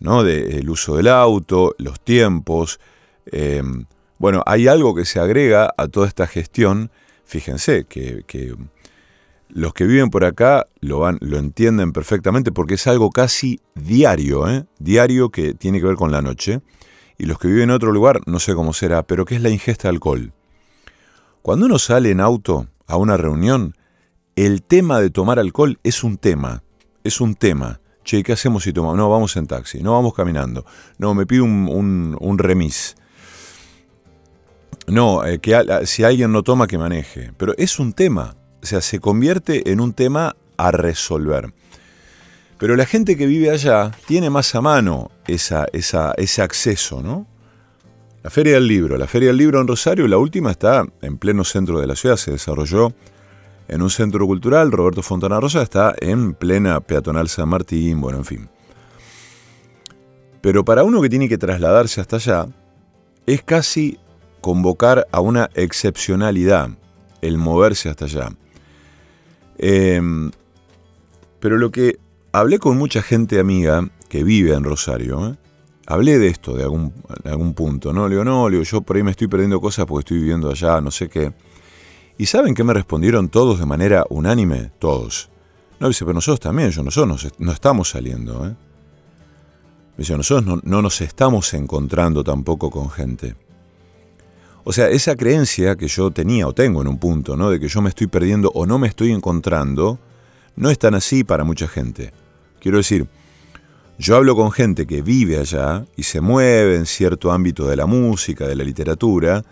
¿no? 0.00 0.22
De, 0.22 0.58
el 0.58 0.70
uso 0.70 0.96
del 0.96 1.08
auto, 1.08 1.74
los 1.78 2.00
tiempos. 2.00 2.80
Eh, 3.26 3.62
bueno, 4.18 4.42
hay 4.46 4.68
algo 4.68 4.94
que 4.94 5.04
se 5.04 5.20
agrega 5.20 5.72
a 5.76 5.88
toda 5.88 6.06
esta 6.06 6.26
gestión. 6.26 6.90
Fíjense 7.24 7.84
que, 7.84 8.24
los 9.48 9.72
que 9.74 9.84
viven 9.84 10.10
por 10.10 10.24
acá 10.24 10.66
lo, 10.80 11.00
van, 11.00 11.18
lo 11.20 11.38
entienden 11.38 11.92
perfectamente 11.92 12.52
porque 12.52 12.74
es 12.74 12.86
algo 12.86 13.10
casi 13.10 13.60
diario, 13.74 14.48
¿eh? 14.48 14.66
diario 14.78 15.30
que 15.30 15.54
tiene 15.54 15.80
que 15.80 15.86
ver 15.86 15.96
con 15.96 16.12
la 16.12 16.22
noche. 16.22 16.60
Y 17.16 17.26
los 17.26 17.38
que 17.38 17.48
viven 17.48 17.64
en 17.64 17.70
otro 17.70 17.92
lugar, 17.92 18.20
no 18.26 18.38
sé 18.38 18.54
cómo 18.54 18.72
será, 18.72 19.02
pero 19.02 19.24
que 19.24 19.34
es 19.34 19.42
la 19.42 19.50
ingesta 19.50 19.88
de 19.88 19.90
alcohol. 19.90 20.32
Cuando 21.42 21.66
uno 21.66 21.78
sale 21.78 22.10
en 22.10 22.20
auto 22.20 22.68
a 22.86 22.96
una 22.96 23.16
reunión, 23.16 23.74
el 24.36 24.62
tema 24.62 25.00
de 25.00 25.10
tomar 25.10 25.38
alcohol 25.38 25.78
es 25.82 26.04
un 26.04 26.16
tema, 26.16 26.62
es 27.02 27.20
un 27.20 27.34
tema. 27.34 27.80
Che, 28.04 28.22
¿qué 28.22 28.32
hacemos 28.32 28.62
si 28.62 28.72
tomamos? 28.72 28.96
No, 28.96 29.10
vamos 29.10 29.36
en 29.36 29.46
taxi, 29.46 29.82
no 29.82 29.92
vamos 29.92 30.14
caminando. 30.14 30.64
No, 30.96 31.14
me 31.14 31.26
pido 31.26 31.44
un, 31.44 32.38
remis. 32.38 32.96
No, 34.88 35.24
eh, 35.24 35.38
que 35.38 35.60
si 35.84 36.04
alguien 36.04 36.32
no 36.32 36.42
toma, 36.42 36.66
que 36.66 36.78
maneje. 36.78 37.32
Pero 37.36 37.54
es 37.58 37.78
un 37.78 37.92
tema, 37.92 38.36
o 38.62 38.66
sea, 38.66 38.80
se 38.80 39.00
convierte 39.00 39.70
en 39.70 39.80
un 39.80 39.92
tema 39.92 40.36
a 40.56 40.70
resolver. 40.70 41.52
Pero 42.58 42.74
la 42.74 42.86
gente 42.86 43.16
que 43.16 43.26
vive 43.26 43.50
allá 43.50 43.92
tiene 44.06 44.30
más 44.30 44.54
a 44.54 44.60
mano 44.60 45.10
esa, 45.26 45.66
ese 45.72 46.42
acceso, 46.42 47.02
¿no? 47.02 47.26
La 48.22 48.30
Feria 48.30 48.54
del 48.54 48.66
Libro. 48.66 48.98
La 48.98 49.06
Feria 49.06 49.28
del 49.28 49.36
Libro 49.36 49.60
en 49.60 49.68
Rosario, 49.68 50.08
la 50.08 50.18
última, 50.18 50.50
está 50.50 50.84
en 51.02 51.18
pleno 51.18 51.44
centro 51.44 51.80
de 51.80 51.86
la 51.86 51.94
ciudad, 51.94 52.16
se 52.16 52.32
desarrolló 52.32 52.92
en 53.68 53.82
un 53.82 53.90
centro 53.90 54.26
cultural, 54.26 54.72
Roberto 54.72 55.02
Fontana 55.02 55.38
Rosa 55.38 55.62
está 55.62 55.94
en 56.00 56.32
plena 56.32 56.80
peatonal 56.80 57.28
San 57.28 57.50
Martín, 57.50 58.00
bueno, 58.00 58.18
en 58.18 58.24
fin. 58.24 58.48
Pero 60.40 60.64
para 60.64 60.84
uno 60.84 61.02
que 61.02 61.10
tiene 61.10 61.28
que 61.28 61.36
trasladarse 61.36 62.00
hasta 62.00 62.16
allá, 62.16 62.46
es 63.26 63.42
casi 63.42 63.98
convocar 64.48 65.06
a 65.12 65.20
una 65.20 65.50
excepcionalidad 65.52 66.70
el 67.20 67.36
moverse 67.36 67.90
hasta 67.90 68.06
allá. 68.06 68.30
Em, 69.58 70.30
pero 71.38 71.58
lo 71.58 71.70
que 71.70 71.98
hablé 72.32 72.58
con 72.58 72.78
mucha 72.78 73.02
gente 73.02 73.40
amiga 73.40 73.86
que 74.08 74.24
vive 74.24 74.54
en 74.54 74.64
Rosario, 74.64 75.28
¿eh? 75.28 75.36
hablé 75.86 76.18
de 76.18 76.28
esto 76.28 76.56
de 76.56 76.62
algún, 76.62 76.94
algún 77.24 77.52
punto, 77.52 77.92
¿no? 77.92 78.08
Le 78.08 78.14
digo, 78.14 78.24
no, 78.24 78.48
le 78.48 78.64
yo 78.64 78.80
por 78.80 78.96
ahí 78.96 79.02
me 79.02 79.10
estoy 79.10 79.28
perdiendo 79.28 79.60
cosas 79.60 79.84
porque 79.84 80.00
estoy 80.04 80.16
viviendo 80.16 80.48
allá, 80.48 80.80
no 80.80 80.90
sé 80.90 81.10
qué. 81.10 81.34
¿Y 82.16 82.24
saben 82.24 82.54
qué 82.54 82.64
me 82.64 82.72
respondieron 82.72 83.28
todos 83.28 83.58
de 83.58 83.66
manera 83.66 84.06
unánime? 84.08 84.70
Todos. 84.78 85.28
No, 85.78 85.88
dice, 85.88 86.06
pero 86.06 86.14
nosotros 86.14 86.40
también, 86.40 86.70
yo, 86.70 86.82
nosotros 86.82 87.34
no, 87.38 87.52
estamos 87.52 87.90
saliendo. 87.90 88.46
¿eh? 88.46 88.56
Dice, 89.98 90.16
nosotros 90.16 90.46
no, 90.46 90.58
no 90.64 90.80
nos 90.80 91.02
estamos 91.02 91.52
encontrando 91.52 92.24
tampoco 92.24 92.70
con 92.70 92.88
gente. 92.88 93.36
O 94.68 94.72
sea, 94.74 94.90
esa 94.90 95.16
creencia 95.16 95.76
que 95.76 95.88
yo 95.88 96.10
tenía 96.10 96.46
o 96.46 96.52
tengo 96.52 96.82
en 96.82 96.88
un 96.88 96.98
punto, 96.98 97.38
¿no? 97.38 97.48
De 97.48 97.58
que 97.58 97.68
yo 97.68 97.80
me 97.80 97.88
estoy 97.88 98.06
perdiendo 98.06 98.50
o 98.54 98.66
no 98.66 98.78
me 98.78 98.86
estoy 98.86 99.12
encontrando, 99.12 99.98
no 100.56 100.68
es 100.68 100.78
tan 100.78 100.94
así 100.94 101.24
para 101.24 101.42
mucha 101.42 101.66
gente. 101.66 102.12
Quiero 102.60 102.76
decir, 102.76 103.08
yo 103.96 104.14
hablo 104.16 104.36
con 104.36 104.52
gente 104.52 104.86
que 104.86 105.00
vive 105.00 105.38
allá 105.38 105.86
y 105.96 106.02
se 106.02 106.20
mueve 106.20 106.76
en 106.76 106.84
cierto 106.84 107.32
ámbito 107.32 107.66
de 107.66 107.76
la 107.76 107.86
música, 107.86 108.46
de 108.46 108.56
la 108.56 108.62
literatura, 108.62 109.42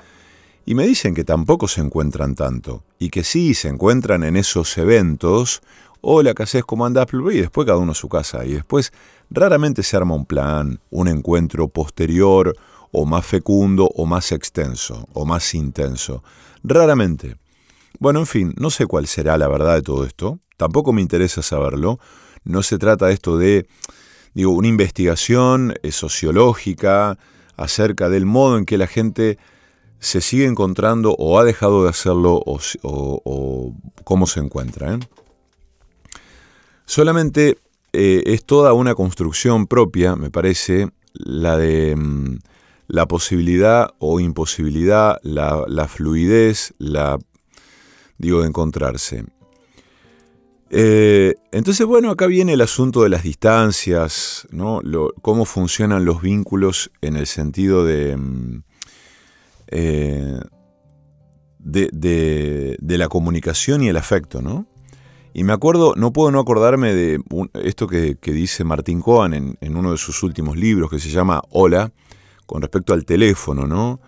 y 0.67 0.75
me 0.75 0.87
dicen 0.87 1.15
que 1.15 1.25
tampoco 1.25 1.67
se 1.67 1.81
encuentran 1.81 2.35
tanto, 2.35 2.85
y 2.99 3.09
que 3.09 3.25
sí 3.25 3.55
se 3.55 3.69
encuentran 3.69 4.23
en 4.23 4.37
esos 4.37 4.77
eventos, 4.77 5.63
hola, 6.03 6.35
¿qué 6.35 6.43
haces? 6.43 6.65
¿Cómo 6.67 6.85
andás? 6.85 7.07
Y 7.33 7.39
después 7.39 7.67
cada 7.67 7.79
uno 7.79 7.93
a 7.93 7.95
su 7.95 8.11
casa, 8.11 8.45
y 8.45 8.53
después 8.53 8.93
raramente 9.31 9.83
se 9.83 9.97
arma 9.97 10.15
un 10.15 10.27
plan, 10.27 10.79
un 10.91 11.09
encuentro 11.09 11.69
posterior, 11.69 12.55
o 12.93 13.07
más 13.07 13.27
fecundo, 13.27 13.91
o 13.95 14.07
más 14.07 14.33
extenso, 14.33 15.09
o 15.13 15.25
más 15.25 15.55
intenso. 15.55 16.23
Raramente. 16.63 17.37
Bueno, 17.99 18.21
en 18.21 18.27
fin, 18.27 18.55
no 18.59 18.71
sé 18.71 18.87
cuál 18.87 19.07
será 19.07 19.39
la 19.39 19.49
verdad 19.49 19.75
de 19.75 19.83
todo 19.83 20.05
esto, 20.05 20.41
tampoco 20.57 20.93
me 20.93 21.03
interesa 21.03 21.43
saberlo, 21.43 21.99
no 22.45 22.63
se 22.63 22.79
trata 22.79 23.11
esto 23.11 23.39
de, 23.39 23.67
digo, 24.35 24.53
una 24.53 24.69
investigación 24.69 25.75
eh, 25.83 25.93
sociológica 25.93 27.19
acerca 27.57 28.09
del 28.09 28.27
modo 28.27 28.59
en 28.59 28.67
que 28.67 28.79
la 28.79 28.87
gente 28.87 29.39
se 29.99 30.21
sigue 30.21 30.45
encontrando 30.45 31.17
o 31.19 31.39
ha 31.39 31.45
dejado 31.45 31.85
de 31.85 31.91
hacerlo 31.91 32.43
o, 32.45 33.75
cómo 34.05 34.27
se 34.27 34.41
encuentra. 34.41 34.95
¿eh? 34.95 34.99
Solamente 36.85 37.59
eh, 37.93 38.23
es 38.27 38.45
toda 38.45 38.75
una 38.75 38.95
construcción 38.95 39.67
propia, 39.67 40.17
me 40.17 40.31
parece, 40.31 40.91
la 41.15 41.57
de 41.57 41.97
mm, 41.97 42.39
la 42.89 43.07
posibilidad 43.07 43.91
o 43.99 44.21
imposibilidad, 44.21 45.19
la, 45.23 45.89
fluidez, 45.89 46.75
la, 46.79 47.19
digo, 48.19 48.43
de 48.43 48.49
encontrarse. 48.49 49.25
Eh, 50.71 51.35
entonces, 51.53 51.87
bueno, 51.87 52.11
acá 52.11 52.27
viene 52.27 52.53
el 52.53 52.61
asunto 52.61 53.03
de 53.03 53.09
las 53.09 53.23
distancias, 53.23 54.47
¿no? 54.51 54.81
cómo 55.23 55.45
funcionan 55.45 56.05
los 56.05 56.23
vínculos 56.23 56.91
en 57.01 57.17
el 57.17 57.27
sentido 57.27 57.85
de, 57.85 58.17
mm, 58.17 58.63
eh, 59.69 60.41
de, 61.59 62.99
la 62.99 63.09
comunicación 63.09 63.83
y 63.83 63.89
el 63.89 63.97
afecto, 63.97 64.41
¿no? 64.43 64.67
Y 65.35 65.45
me 65.45 65.53
acuerdo, 65.53 65.95
no 65.97 66.15
puedo 66.15 66.31
no 66.31 66.41
acordarme 66.41 66.95
de 66.95 67.21
esto 67.63 67.87
que, 67.87 68.17
dice 68.23 68.65
Martín 68.65 69.03
Cohen 69.03 69.35
en, 69.35 69.59
en, 69.61 69.77
uno 69.77 69.91
de 69.91 69.99
sus 69.99 70.23
últimos 70.23 70.57
libros 70.57 70.89
que 70.89 70.99
se 70.99 71.11
llama 71.11 71.43
Hola, 71.51 71.93
con 72.47 72.63
respecto 72.63 72.95
al 72.95 73.05
teléfono, 73.05 73.67
¿no? 73.67 74.01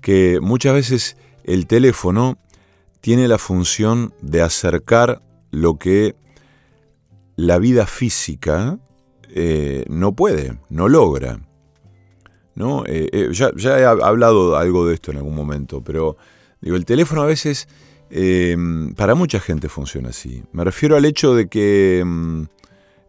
Que 0.00 0.38
muchas 0.40 0.74
veces 0.74 1.16
el 1.44 1.66
teléfono 1.66 2.38
tiene 3.00 3.26
la 3.28 3.38
función 3.38 4.14
de 4.20 4.42
acercar 4.42 5.22
lo 5.50 5.78
que 5.78 6.14
la 7.36 7.58
vida 7.58 7.86
física 7.86 8.78
eh, 9.34 9.84
no 9.88 10.14
puede, 10.14 10.58
no 10.68 10.88
logra. 10.88 11.40
¿no? 12.54 12.84
Eh, 12.86 13.08
eh, 13.12 13.28
ya, 13.32 13.78
he 13.78 13.84
hablado 13.84 14.56
algo 14.56 14.86
de 14.86 14.94
esto 14.94 15.10
en 15.10 15.18
algún 15.18 15.34
momento, 15.34 15.82
pero 15.82 16.16
digo, 16.60 16.76
el 16.76 16.84
teléfono 16.84 17.22
a 17.22 17.26
veces 17.26 17.66
em, 18.10 18.94
para 18.94 19.14
mucha 19.14 19.40
gente 19.40 19.68
funciona 19.68 20.10
así. 20.10 20.42
Me 20.52 20.64
refiero 20.64 20.96
al 20.96 21.04
hecho 21.04 21.34
de 21.34 21.48
que 21.48 22.00
em, 22.00 22.46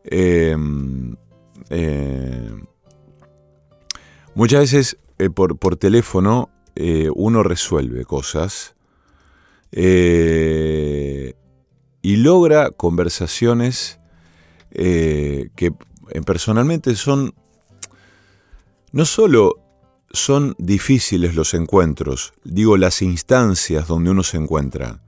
em, 0.05 1.15
muchas 4.35 4.61
veces 4.61 4.97
por, 5.35 5.57
por, 5.57 5.75
teléfono 5.75 6.49
uno 7.15 7.43
resuelve 7.43 8.05
cosas 8.05 8.75
y 9.71 11.35
logra 12.01 12.71
conversaciones 12.71 13.99
que 14.71 15.73
personalmente 16.25 16.95
son 16.95 17.33
no 18.91 19.05
solo 19.05 19.63
son 20.13 20.55
difíciles 20.59 21.33
los 21.33 21.55
encuentros, 21.55 22.33
digo 22.43 22.77
las 22.77 23.01
instancias 23.01 23.87
donde 23.87 24.11
uno 24.11 24.21
se 24.21 24.37
encuentra. 24.37 25.01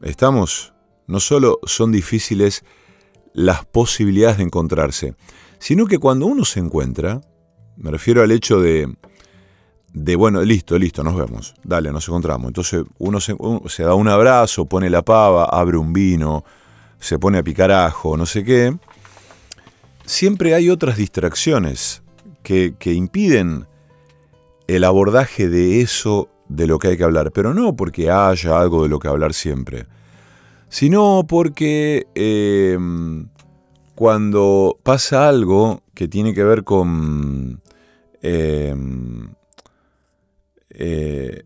Estamos, 0.00 0.72
no 1.06 1.20
solo 1.20 1.60
son 1.64 1.92
difíciles 1.92 2.64
las 3.34 3.66
posibilidades 3.66 4.38
de 4.38 4.44
encontrarse, 4.44 5.14
sino 5.58 5.86
que 5.86 5.98
cuando 5.98 6.24
uno 6.24 6.46
se 6.46 6.60
encuentra, 6.60 7.20
me 7.80 7.90
refiero 7.90 8.22
al 8.22 8.30
hecho 8.30 8.60
de, 8.60 8.94
de 9.92 10.16
bueno, 10.16 10.42
listo, 10.42 10.78
listo, 10.78 11.02
nos 11.02 11.16
vemos, 11.16 11.54
dale, 11.64 11.92
nos 11.92 12.06
encontramos. 12.08 12.48
Entonces 12.48 12.84
uno 12.98 13.20
se, 13.20 13.82
da 13.82 13.94
un 13.94 14.08
abrazo, 14.08 14.66
pone 14.66 14.90
la 14.90 15.02
pava, 15.02 15.46
abre 15.46 15.76
un 15.76 15.92
vino, 15.92 16.44
se 16.98 17.18
pone 17.18 17.38
a 17.38 17.42
picar 17.42 17.70
ajo, 17.70 18.16
no 18.16 18.26
sé 18.26 18.44
qué. 18.44 18.76
Siempre 20.04 20.54
hay 20.54 20.70
otras 20.70 20.96
distracciones 20.96 22.02
que, 22.42 22.74
impiden 22.84 23.66
el 24.66 24.84
abordaje 24.84 25.48
de 25.48 25.80
eso 25.80 26.28
de 26.48 26.66
lo 26.66 26.78
que 26.78 26.88
hay 26.88 26.96
que 26.96 27.04
hablar, 27.04 27.32
pero 27.32 27.54
no 27.54 27.76
porque 27.76 28.10
haya 28.10 28.60
algo 28.60 28.82
de 28.82 28.88
lo 28.88 28.98
que 28.98 29.08
hablar 29.08 29.34
siempre, 29.34 29.86
sino 30.68 31.24
porque 31.28 32.06
em, 32.14 33.28
cuando 33.94 34.78
pasa 34.82 35.28
algo 35.28 35.82
que 35.94 36.08
tiene 36.08 36.34
que 36.34 36.44
ver 36.44 36.64
con 36.64 37.59
em, 38.22 39.34
eh, 40.70 41.44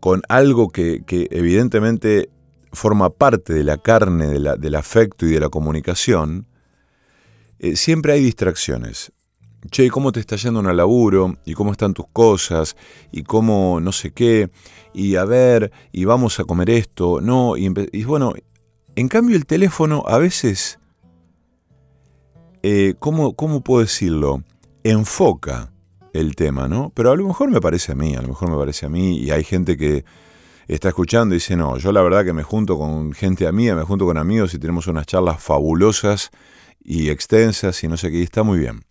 con 0.00 0.22
algo 0.28 0.70
que, 0.70 1.02
evidentemente 1.30 2.30
forma 2.72 3.10
parte 3.10 3.52
de 3.52 3.64
la 3.64 3.78
carne 3.78 4.28
del 4.28 4.74
afecto 4.74 5.26
y 5.26 5.30
de 5.30 5.40
la 5.40 5.48
comunicación, 5.48 6.46
eh, 7.58 7.76
siempre 7.76 8.12
hay 8.12 8.22
distracciones 8.22 9.12
che, 9.68 9.90
¿cómo 9.90 10.12
te 10.12 10.20
está 10.20 10.36
yendo 10.36 10.60
en 10.60 10.66
el 10.66 10.76
laburo? 10.76 11.36
¿Y 11.44 11.54
cómo 11.54 11.72
están 11.72 11.92
tus 11.92 12.06
cosas? 12.12 12.76
¿Y 13.12 13.22
cómo 13.24 13.80
no 13.80 13.92
sé 13.92 14.12
qué? 14.12 14.50
Y 14.94 15.16
a 15.16 15.24
ver, 15.24 15.70
y 15.92 16.04
vamos 16.04 16.40
a 16.40 16.44
comer 16.44 16.70
esto, 16.70 17.20
no, 17.20 17.56
y, 17.56 17.68
bueno, 18.04 18.32
en 18.96 19.08
cambio 19.08 19.36
el 19.36 19.46
teléfono 19.46 20.02
a 20.06 20.18
veces, 20.18 20.78
eh, 22.62 22.94
¿cómo, 22.98 23.34
¿cómo 23.34 23.60
puedo 23.60 23.82
decirlo? 23.82 24.42
Enfoca 24.84 25.72
el 26.12 26.34
tema, 26.34 26.68
¿no? 26.68 26.92
Pero 26.94 27.10
a 27.10 27.16
lo 27.16 27.26
mejor 27.26 27.50
me 27.50 27.60
parece 27.60 27.92
a 27.92 27.94
mí, 27.94 28.14
a 28.14 28.22
lo 28.22 28.28
mejor 28.28 28.50
me 28.50 28.56
parece 28.56 28.86
a 28.86 28.88
mí, 28.88 29.18
y 29.18 29.30
hay 29.30 29.44
gente 29.44 29.76
que 29.76 30.04
está 30.68 30.88
escuchando 30.88 31.34
y 31.34 31.38
dice, 31.38 31.56
no, 31.56 31.78
yo 31.78 31.92
la 31.92 32.02
verdad 32.02 32.24
que 32.24 32.32
me 32.32 32.42
junto 32.42 32.78
con 32.78 33.12
gente 33.12 33.46
amiga, 33.46 33.74
me 33.74 33.82
junto 33.82 34.06
con 34.06 34.16
amigos 34.16 34.54
y 34.54 34.58
tenemos 34.58 34.86
unas 34.86 35.06
charlas 35.06 35.42
fabulosas 35.42 36.30
y 36.82 37.10
extensas 37.10 37.82
y 37.84 37.88
no 37.88 37.96
sé 37.96 38.10
qué, 38.10 38.18
y 38.18 38.22
está 38.22 38.42
muy 38.42 38.58
bien. 38.58 38.84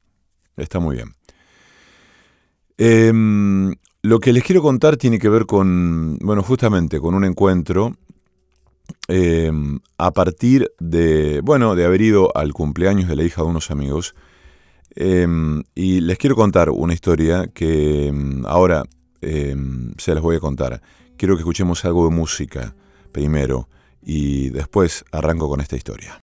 Está 0.57 0.79
muy 0.79 0.97
bien. 0.97 1.15
Em, 2.77 3.75
lo 4.01 4.19
que 4.19 4.33
les 4.33 4.43
quiero 4.43 4.61
contar 4.61 4.97
tiene 4.97 5.19
que 5.19 5.29
ver 5.29 5.45
con, 5.45 6.17
bueno, 6.19 6.43
justamente 6.43 6.99
con 6.99 7.13
un 7.15 7.25
encuentro 7.25 7.95
em, 9.07 9.79
a 9.97 10.11
partir 10.11 10.71
de, 10.79 11.41
bueno, 11.41 11.75
de 11.75 11.85
haber 11.85 12.01
ido 12.01 12.35
al 12.35 12.53
cumpleaños 12.53 13.07
de 13.07 13.15
la 13.15 13.23
hija 13.23 13.41
de 13.41 13.47
unos 13.47 13.71
amigos. 13.71 14.15
Em, 15.01 15.63
y 15.75 16.01
les 16.01 16.17
quiero 16.17 16.35
contar 16.35 16.69
una 16.69 16.93
historia 16.93 17.47
que 17.53 18.13
ahora 18.43 18.83
se 19.21 20.13
las 20.13 20.21
voy 20.21 20.35
a 20.35 20.41
contar. 20.41 20.81
Quiero 21.15 21.35
que 21.35 21.41
escuchemos 21.41 21.85
algo 21.85 22.03
de 22.09 22.15
música 22.15 22.75
primero 23.13 23.69
y 24.01 24.49
después 24.49 25.05
arranco 25.13 25.47
con 25.47 25.61
esta 25.61 25.77
historia. 25.77 26.19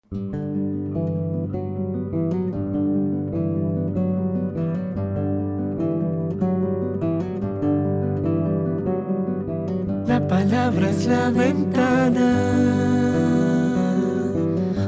La 10.05 10.27
palabra 10.27 10.89
es 10.89 11.05
la 11.05 11.29
ventana 11.29 12.31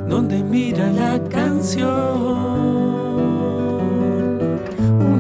donde 0.09 0.43
mira 0.43 0.91
la 0.91 1.23
canción. 1.29 3.16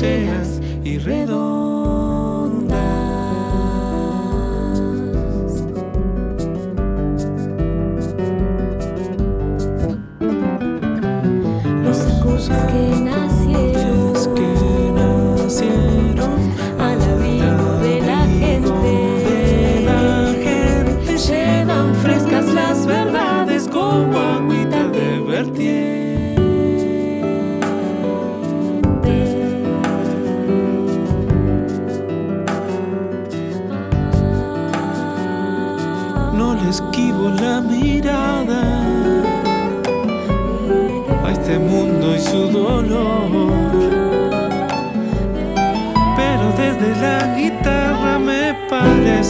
chance. 0.00 0.47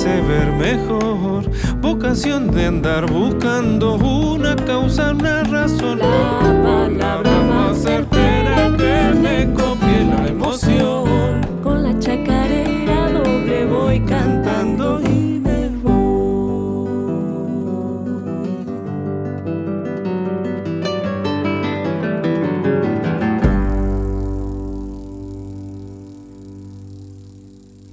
hace 0.08 0.22
ver 0.22 0.52
mejor. 0.52 1.50
Vocación 1.80 2.50
de 2.50 2.66
andar 2.66 3.10
buscando 3.10 3.94
una 3.96 4.56
causa, 4.56 5.12
una 5.12 5.44
razón. 5.44 5.98
La 5.98 6.62
palabra 6.62 7.30
más 7.42 7.78
certera 7.78 8.74
que 8.76 9.14
me 9.18 9.52
copie 9.54 10.04
la 10.04 10.26
emoción. 10.28 11.40
Con 11.62 11.82
la 11.82 11.98
chacarera 11.98 13.10
doble 13.10 13.66
voy 13.66 14.00
cantando 14.00 15.00
y 15.02 15.40
me 15.40 15.68
voy. 15.82 15.98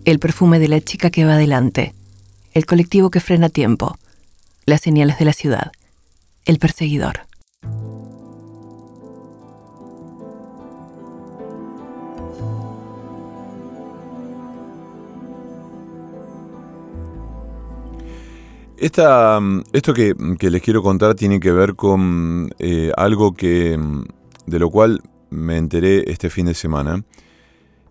El 0.05 0.19
perfume 0.19 0.59
de 0.59 0.67
la 0.67 0.81
chica 0.81 1.09
que 1.09 1.25
va 1.25 1.33
adelante. 1.33 1.93
El 2.55 2.65
colectivo 2.65 3.09
que 3.09 3.19
frena 3.19 3.49
tiempo. 3.49 3.97
Las 4.65 4.79
señales 4.79 5.19
de 5.19 5.25
la 5.25 5.33
ciudad. 5.33 5.73
El 6.45 6.57
perseguidor. 6.57 7.27
Esta, 18.77 19.37
mm, 19.41 19.63
esto 19.73 19.93
que, 19.93 20.15
que 20.39 20.49
les 20.49 20.61
quiero 20.61 20.81
contar 20.81 21.13
tiene 21.15 21.41
que 21.41 21.51
ver 21.51 21.75
con 21.75 22.51
eh, 22.59 22.89
algo 22.95 23.33
que, 23.33 23.77
mm, 23.77 24.05
de 24.45 24.59
lo 24.59 24.69
cual 24.69 25.01
me 25.29 25.57
enteré 25.57 26.09
este 26.09 26.29
fin 26.29 26.45
de 26.45 26.53
semana. 26.53 27.03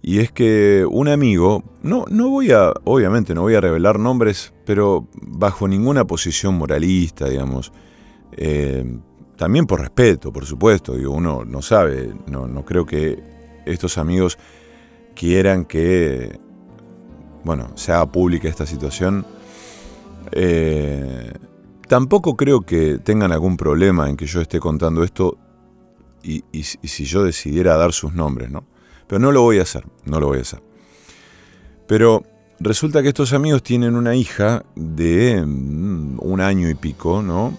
Y 0.07 0.19
es 0.19 0.31
que 0.31 0.87
un 0.87 1.09
amigo, 1.09 1.65
no, 1.83 2.05
no 2.11 2.29
voy 2.29 2.51
a, 2.53 2.75
obviamente 2.85 3.35
no 3.35 3.41
voy 3.41 3.55
a 3.55 3.63
revelar 3.63 3.99
nombres, 3.99 4.53
pero 4.67 5.09
bajo 5.15 5.67
ninguna 5.67 6.07
posición 6.07 6.57
moralista, 6.57 7.27
digamos. 7.27 7.73
eh, 8.37 8.99
también 9.37 9.65
por 9.65 9.81
respeto, 9.81 10.31
por 10.31 10.45
supuesto, 10.45 10.95
digo, 10.95 11.13
uno 11.13 11.47
no 11.47 11.63
sabe, 11.63 12.13
no, 12.27 12.47
no 12.47 12.67
creo 12.67 12.85
que 12.85 13.19
estos 13.65 13.97
amigos 13.97 14.39
quieran 15.15 15.65
que, 15.65 16.39
bueno, 17.43 17.71
se 17.75 17.93
haga 17.93 18.05
pública 18.13 18.47
esta 18.47 18.67
situación. 18.67 19.25
Eh, 20.33 21.33
tampoco 21.89 22.37
creo 22.37 22.61
que 22.61 22.99
tengan 22.99 23.33
algún 23.33 23.57
problema 23.57 24.11
en 24.11 24.19
que 24.19 24.27
yo 24.27 24.43
esté 24.43 24.61
contando 24.61 25.03
esto 25.03 25.39
y, 26.23 26.43
si 26.63 27.05
yo 27.07 27.25
decidiera 27.25 27.79
dar 27.79 27.95
sus 27.95 28.13
nombres, 28.13 28.51
¿no? 28.51 28.65
Pero 29.07 29.19
no 29.19 29.33
lo 29.33 29.43
voy 29.43 29.59
a 29.59 29.63
hacer, 29.63 29.85
no 30.05 30.21
lo 30.21 30.27
voy 30.29 30.39
a 30.39 30.43
hacer. 30.43 30.63
Pero 31.87 32.23
resulta 32.61 33.03
que 33.03 33.09
estos 33.09 33.33
amigos 33.33 33.63
tienen 33.63 33.95
una 33.97 34.15
hija 34.15 34.65
de 34.75 35.43
mm, 35.45 36.19
un 36.21 36.41
año 36.41 36.69
y 36.69 36.75
pico, 36.75 37.23
¿no? 37.23 37.57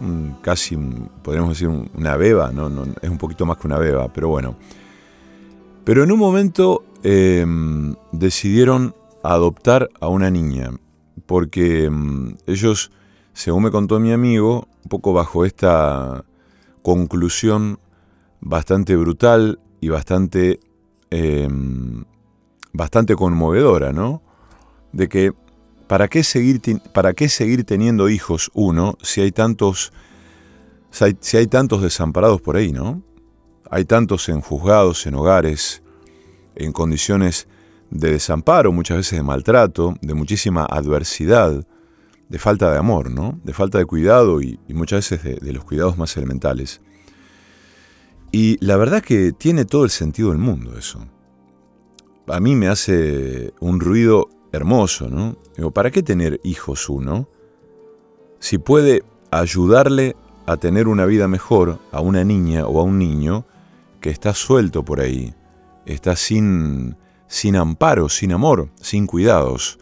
Mm, 0.00 0.40
Casi, 0.42 0.76
podríamos 1.22 1.50
decir, 1.50 1.68
un- 1.68 1.90
una 1.94 2.16
beba, 2.16 2.50
¿no? 2.52 2.68
No, 2.68 2.84
Es 3.02 3.10
un 3.10 3.18
poquito 3.18 3.46
más 3.46 3.56
que 3.58 3.66
una 3.66 3.78
beba, 3.78 4.12
pero 4.12 4.28
bueno. 4.28 4.56
Pero 5.84 6.02
en 6.02 6.10
un 6.10 6.18
momento 6.18 6.84
eh, 7.04 7.46
decidieron 8.12 8.94
adoptar 9.22 9.88
a 10.00 10.08
una 10.08 10.30
niña, 10.30 10.72
porque 11.26 11.88
mm, 11.90 12.34
ellos, 12.46 12.90
según 13.32 13.64
me 13.64 13.70
contó 13.70 14.00
mi 14.00 14.12
amigo, 14.12 14.66
un 14.82 14.88
poco 14.88 15.12
bajo 15.12 15.44
esta 15.44 16.24
conclusión 16.82 17.78
bastante 18.40 18.96
brutal 18.96 19.58
y 19.80 19.88
bastante, 19.88 20.60
eh, 21.10 21.48
bastante 22.72 23.14
conmovedora, 23.14 23.92
¿no? 23.92 24.22
De 24.92 25.08
que, 25.08 25.32
¿para 25.86 26.08
qué, 26.08 26.22
seguir, 26.24 26.60
¿para 26.92 27.12
qué 27.14 27.28
seguir 27.28 27.64
teniendo 27.64 28.08
hijos 28.08 28.50
uno 28.54 28.96
si 29.02 29.20
hay 29.20 29.32
tantos, 29.32 29.92
si 30.90 31.36
hay, 31.36 31.46
tantos 31.46 31.82
desamparados 31.82 32.40
por 32.40 32.56
ahí, 32.56 32.72
¿no? 32.72 33.02
Hay 33.70 33.84
tantos 33.84 34.28
en 34.28 34.40
juzgados, 34.40 35.06
en 35.06 35.14
hogares, 35.14 35.82
en 36.54 36.72
condiciones 36.72 37.48
de 37.90 38.12
desamparo, 38.12 38.72
muchas 38.72 38.98
veces 38.98 39.18
de 39.18 39.22
maltrato, 39.22 39.94
de 40.00 40.14
muchísima 40.14 40.64
adversidad, 40.64 41.66
de 42.28 42.38
falta 42.38 42.70
de 42.72 42.78
amor, 42.78 43.10
¿no? 43.10 43.38
De 43.44 43.52
falta 43.52 43.78
de 43.78 43.84
cuidado 43.84 44.40
y, 44.40 44.58
muchas 44.68 45.10
veces 45.10 45.40
de 45.40 45.52
los 45.52 45.64
cuidados 45.64 45.96
más 45.98 46.16
elementales. 46.16 46.80
Y 48.38 48.58
la 48.62 48.76
verdad 48.76 49.02
que 49.02 49.32
tiene 49.32 49.64
todo 49.64 49.84
el 49.84 49.90
sentido 49.90 50.28
del 50.28 50.36
mundo 50.36 50.76
eso. 50.76 50.98
A 52.26 52.38
mí 52.38 52.54
me 52.54 52.68
hace 52.68 53.54
un 53.60 53.80
ruido 53.80 54.28
hermoso, 54.52 55.08
¿no? 55.08 55.38
Digo, 55.56 55.70
¿para 55.70 55.90
qué 55.90 56.02
tener 56.02 56.38
hijos 56.44 56.90
uno? 56.90 57.30
Si 58.38 58.58
puede 58.58 59.04
ayudarle 59.30 60.16
a 60.44 60.58
tener 60.58 60.86
una 60.86 61.06
vida 61.06 61.28
mejor 61.28 61.78
a 61.92 62.02
una 62.02 62.24
niña 62.24 62.66
o 62.66 62.78
a 62.78 62.82
un 62.82 62.98
niño 62.98 63.46
que 64.02 64.10
está 64.10 64.34
suelto 64.34 64.84
por 64.84 65.00
ahí, 65.00 65.32
está 65.86 66.14
sin, 66.14 66.94
sin 67.28 67.56
amparo, 67.56 68.10
sin 68.10 68.32
amor, 68.32 68.68
sin 68.82 69.06
cuidados. 69.06 69.78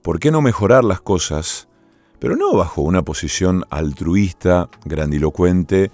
¿Por 0.00 0.20
qué 0.20 0.30
no 0.30 0.40
mejorar 0.40 0.84
las 0.84 1.02
cosas, 1.02 1.68
pero 2.18 2.34
no 2.34 2.54
bajo 2.54 2.80
una 2.80 3.02
posición 3.02 3.66
altruista, 3.68 4.70
grandilocuente, 4.86 5.90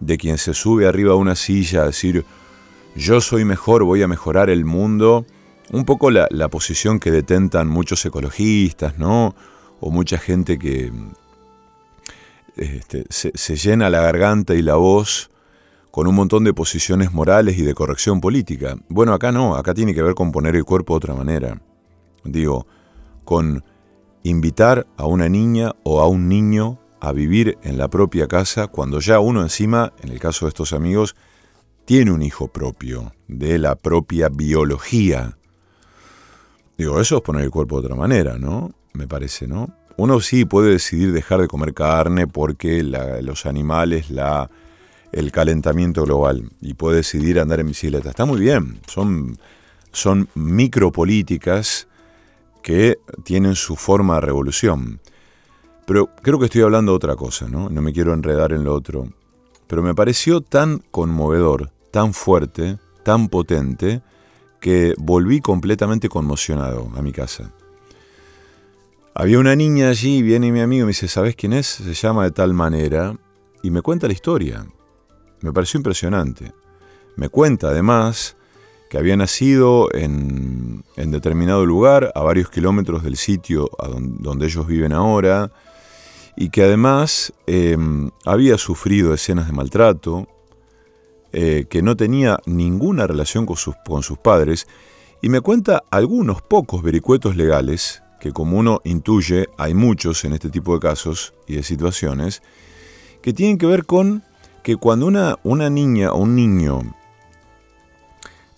de 0.00 0.18
quien 0.18 0.38
se 0.38 0.54
sube 0.54 0.86
arriba 0.86 1.12
a 1.12 1.16
una 1.16 1.36
silla 1.36 1.82
a 1.82 1.86
decir, 1.86 2.24
yo 2.96 3.20
soy 3.20 3.44
mejor, 3.44 3.84
voy 3.84 4.02
a 4.02 4.08
mejorar 4.08 4.50
el 4.50 4.64
mundo? 4.64 5.24
Un 5.70 5.84
poco 5.84 6.10
la, 6.10 6.26
la 6.30 6.48
posición 6.48 6.98
que 6.98 7.10
detentan 7.10 7.68
muchos 7.68 8.04
ecologistas, 8.04 8.98
¿no? 8.98 9.34
O 9.78 9.90
mucha 9.90 10.18
gente 10.18 10.58
que 10.58 10.90
este, 12.56 13.04
se, 13.08 13.30
se 13.34 13.56
llena 13.56 13.88
la 13.90 14.00
garganta 14.00 14.54
y 14.54 14.62
la 14.62 14.74
voz 14.74 15.30
con 15.90 16.06
un 16.06 16.14
montón 16.14 16.44
de 16.44 16.54
posiciones 16.54 17.12
morales 17.12 17.58
y 17.58 17.62
de 17.62 17.74
corrección 17.74 18.20
política. 18.20 18.76
Bueno, 18.88 19.12
acá 19.12 19.32
no, 19.32 19.56
acá 19.56 19.74
tiene 19.74 19.94
que 19.94 20.02
ver 20.02 20.14
con 20.14 20.32
poner 20.32 20.56
el 20.56 20.64
cuerpo 20.64 20.94
de 20.94 20.98
otra 20.98 21.14
manera. 21.14 21.60
Digo, 22.24 22.66
con 23.24 23.64
invitar 24.22 24.86
a 24.96 25.06
una 25.06 25.28
niña 25.28 25.72
o 25.82 26.00
a 26.00 26.06
un 26.06 26.28
niño 26.28 26.78
a 27.00 27.12
vivir 27.12 27.58
en 27.62 27.78
la 27.78 27.88
propia 27.88 28.28
casa 28.28 28.66
cuando 28.66 29.00
ya 29.00 29.20
uno 29.20 29.42
encima, 29.42 29.92
en 30.02 30.10
el 30.10 30.18
caso 30.20 30.44
de 30.44 30.50
estos 30.50 30.72
amigos, 30.72 31.16
tiene 31.84 32.12
un 32.12 32.22
hijo 32.22 32.48
propio, 32.48 33.12
de 33.26 33.58
la 33.58 33.74
propia 33.74 34.28
biología. 34.28 35.36
Digo, 36.76 37.00
eso 37.00 37.16
es 37.16 37.22
poner 37.22 37.42
el 37.44 37.50
cuerpo 37.50 37.80
de 37.80 37.86
otra 37.86 37.96
manera, 37.96 38.38
¿no? 38.38 38.72
Me 38.92 39.06
parece, 39.08 39.46
¿no? 39.46 39.74
Uno 39.96 40.20
sí 40.20 40.44
puede 40.44 40.70
decidir 40.70 41.12
dejar 41.12 41.40
de 41.40 41.48
comer 41.48 41.74
carne 41.74 42.26
porque 42.26 42.82
la- 42.82 43.20
los 43.20 43.44
animales, 43.44 44.10
la, 44.10 44.50
el 45.12 45.30
calentamiento 45.32 46.04
global, 46.04 46.50
y 46.60 46.74
puede 46.74 46.98
decidir 46.98 47.38
andar 47.40 47.60
en 47.60 47.66
bicicleta. 47.68 48.10
Está 48.10 48.24
muy 48.24 48.40
bien, 48.40 48.80
son, 48.86 49.38
son 49.92 50.28
micropolíticas 50.34 51.86
que 52.62 52.98
tienen 53.24 53.56
su 53.56 53.76
forma 53.76 54.14
de 54.16 54.20
revolución. 54.22 55.00
Pero 55.90 56.08
creo 56.22 56.38
que 56.38 56.44
estoy 56.44 56.62
hablando 56.62 56.92
de 56.92 56.96
otra 56.96 57.16
cosa, 57.16 57.48
¿no? 57.48 57.68
No 57.68 57.82
me 57.82 57.92
quiero 57.92 58.14
enredar 58.14 58.52
en 58.52 58.62
lo 58.62 58.72
otro. 58.72 59.08
Pero 59.66 59.82
me 59.82 59.92
pareció 59.92 60.40
tan 60.40 60.84
conmovedor, 60.92 61.72
tan 61.90 62.14
fuerte, 62.14 62.78
tan 63.02 63.26
potente, 63.26 64.00
que 64.60 64.94
volví 64.98 65.40
completamente 65.40 66.08
conmocionado 66.08 66.92
a 66.94 67.02
mi 67.02 67.10
casa. 67.10 67.52
Había 69.14 69.40
una 69.40 69.56
niña 69.56 69.88
allí, 69.88 70.22
viene 70.22 70.52
mi 70.52 70.60
amigo 70.60 70.82
y 70.82 70.84
me 70.84 70.90
dice, 70.90 71.08
¿sabes 71.08 71.34
quién 71.34 71.54
es? 71.54 71.66
Se 71.66 71.94
llama 71.94 72.22
de 72.22 72.30
tal 72.30 72.54
manera. 72.54 73.16
Y 73.64 73.72
me 73.72 73.82
cuenta 73.82 74.06
la 74.06 74.12
historia. 74.12 74.64
Me 75.40 75.52
pareció 75.52 75.78
impresionante. 75.78 76.52
Me 77.16 77.30
cuenta 77.30 77.66
además 77.66 78.36
que 78.90 78.96
había 78.96 79.16
nacido 79.16 79.88
en, 79.92 80.84
determinado 80.94 81.66
lugar, 81.66 82.12
a 82.14 82.22
varios 82.22 82.48
kilómetros 82.48 83.02
del 83.02 83.16
sitio 83.16 83.68
donde 84.20 84.46
ellos 84.46 84.68
viven 84.68 84.92
ahora, 84.92 85.50
y 86.36 86.50
que 86.50 86.62
además 86.62 87.32
eh, 87.46 87.76
había 88.24 88.58
sufrido 88.58 89.14
escenas 89.14 89.46
de 89.46 89.52
maltrato, 89.52 90.28
eh, 91.32 91.66
que 91.68 91.82
no 91.82 91.96
tenía 91.96 92.38
ninguna 92.46 93.06
relación 93.06 93.46
con 93.46 93.56
sus, 93.56 93.74
con 93.86 94.02
sus 94.02 94.18
padres, 94.18 94.66
y 95.22 95.28
me 95.28 95.40
cuenta 95.40 95.82
algunos 95.90 96.42
pocos 96.42 96.82
vericuetos 96.82 97.36
legales, 97.36 98.02
que 98.20 98.32
como 98.32 98.58
uno 98.58 98.80
intuye, 98.84 99.48
hay 99.58 99.74
muchos 99.74 100.24
en 100.24 100.32
este 100.32 100.50
tipo 100.50 100.74
de 100.74 100.80
casos 100.80 101.34
y 101.46 101.56
de 101.56 101.62
situaciones, 101.62 102.42
que 103.22 103.32
tienen 103.32 103.58
que 103.58 103.66
ver 103.66 103.86
con 103.86 104.22
que 104.62 104.76
cuando 104.76 105.06
una, 105.06 105.38
una 105.42 105.70
niña 105.70 106.12
o 106.12 106.18
un 106.18 106.34
niño 106.34 106.94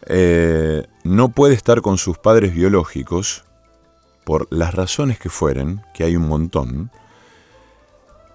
eh, 0.07 0.87
no 1.05 1.29
puede 1.29 1.55
estar 1.55 1.81
con 1.81 1.99
sus 1.99 2.19
padres 2.19 2.55
biológicos, 2.55 3.45
por 4.25 4.47
las 4.51 4.75
razones 4.75 5.19
que 5.19 5.29
fueren, 5.29 5.83
que 5.95 6.05
hay 6.05 6.17
un 6.17 6.29
montón, 6.29 6.91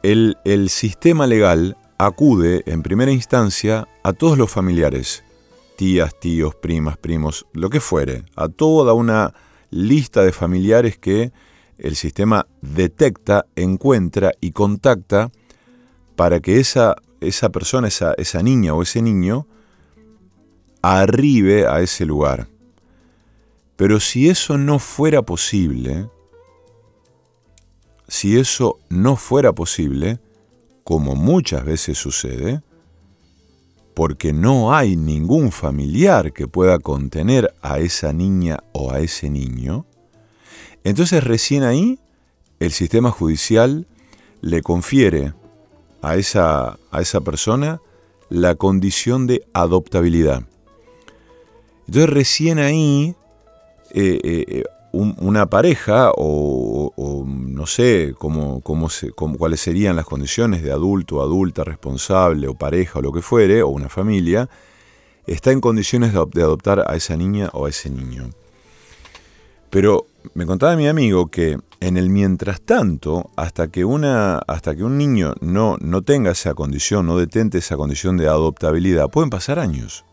el, 0.03 0.69
sistema 0.69 1.27
legal 1.27 1.77
acude 1.97 2.63
en 2.65 2.83
primera 2.83 3.11
instancia 3.11 3.87
a 4.03 4.13
todos 4.13 4.37
los 4.37 4.51
familiares, 4.51 5.23
tías, 5.75 6.17
tíos, 6.19 6.55
primas, 6.55 6.97
primos, 6.97 7.45
lo 7.53 7.69
que 7.69 7.79
fuere, 7.79 8.23
a 8.35 8.47
toda 8.47 8.93
una 8.93 9.33
lista 9.69 10.23
de 10.23 10.31
familiares 10.31 10.97
que 10.97 11.31
el 11.77 11.95
sistema 11.95 12.47
detecta, 12.61 13.45
encuentra 13.55 14.31
y 14.41 14.51
contacta 14.51 15.31
para 16.15 16.39
que 16.39 16.59
esa, 16.59 16.95
esa 17.21 17.49
persona, 17.49 17.87
esa 17.87 18.43
niña 18.43 18.73
o 18.73 18.81
ese 18.81 19.01
niño, 19.01 19.47
arribe 20.81 21.67
a 21.67 21.81
ese 21.81 22.05
lugar. 22.05 22.47
Pero 23.75 23.99
si 23.99 24.29
eso 24.29 24.57
no 24.57 24.79
fuera 24.79 25.21
posible, 25.21 26.09
si 28.07 28.37
eso 28.37 28.79
no 28.89 29.15
fuera 29.15 29.53
posible, 29.53 30.19
como 30.83 31.15
muchas 31.15 31.65
veces 31.65 31.97
sucede, 31.97 32.61
porque 33.93 34.31
no 34.31 34.73
hay 34.73 34.95
ningún 34.95 35.51
familiar 35.51 36.31
que 36.31 36.47
pueda 36.47 36.79
contener 36.79 37.53
a 37.61 37.79
esa 37.79 38.13
niña 38.13 38.59
o 38.71 38.91
a 38.91 38.99
ese 38.99 39.29
niño, 39.29 39.85
entonces 40.83 41.23
recién 41.23 41.63
ahí 41.63 41.99
el 42.59 42.71
sistema 42.71 43.11
judicial 43.11 43.87
le 44.41 44.61
confiere 44.61 45.33
a 46.01 46.15
esa, 46.15 46.77
a 46.91 47.01
esa 47.01 47.21
persona 47.21 47.81
la 48.29 48.55
condición 48.55 49.27
de 49.27 49.45
adoptabilidad. 49.53 50.43
Entonces 51.87 52.09
recién 52.09 52.59
ahí 52.59 53.15
eh, 53.91 54.19
eh, 54.23 54.63
una 54.97 55.49
pareja 55.49 56.11
o, 56.15 57.25
no 57.27 57.67
sé 57.67 58.15
cómo, 58.17 58.61
cómo 58.61 58.89
se, 58.89 59.11
cuáles 59.11 59.61
serían 59.61 59.95
las 59.95 60.05
condiciones 60.05 60.63
de 60.63 60.71
adulto, 60.71 61.21
adulta, 61.21 61.63
responsable 61.63 62.47
o 62.47 62.55
pareja 62.55 62.99
o 62.99 63.01
lo 63.01 63.11
que 63.11 63.21
fuere, 63.21 63.61
o 63.61 63.69
una 63.69 63.89
familia, 63.89 64.49
está 65.27 65.51
en 65.51 65.61
condiciones 65.61 66.13
de, 66.13 66.41
adoptar 66.41 66.83
a 66.87 66.95
esa 66.95 67.15
niña 67.15 67.49
o 67.53 67.65
a 67.65 67.69
ese 67.69 67.89
niño. 67.89 68.29
Pero 69.69 70.07
me 70.33 70.45
contaba 70.45 70.75
mi 70.75 70.87
amigo 70.87 71.27
que 71.27 71.57
en 71.79 71.97
el 71.97 72.09
mientras 72.09 72.61
tanto, 72.61 73.29
hasta 73.35 73.67
que, 73.67 73.85
una, 73.85 74.39
hasta 74.39 74.75
que 74.75 74.83
un 74.83 74.97
niño 74.97 75.35
no, 75.41 75.77
no 75.79 76.01
tenga 76.01 76.31
esa 76.31 76.53
condición, 76.53 77.05
no 77.05 77.17
detente 77.17 77.59
esa 77.59 77.77
condición 77.77 78.17
de 78.17 78.27
adoptabilidad, 78.27 79.09
pueden 79.09 79.29
pasar 79.29 79.59
años. 79.59 80.05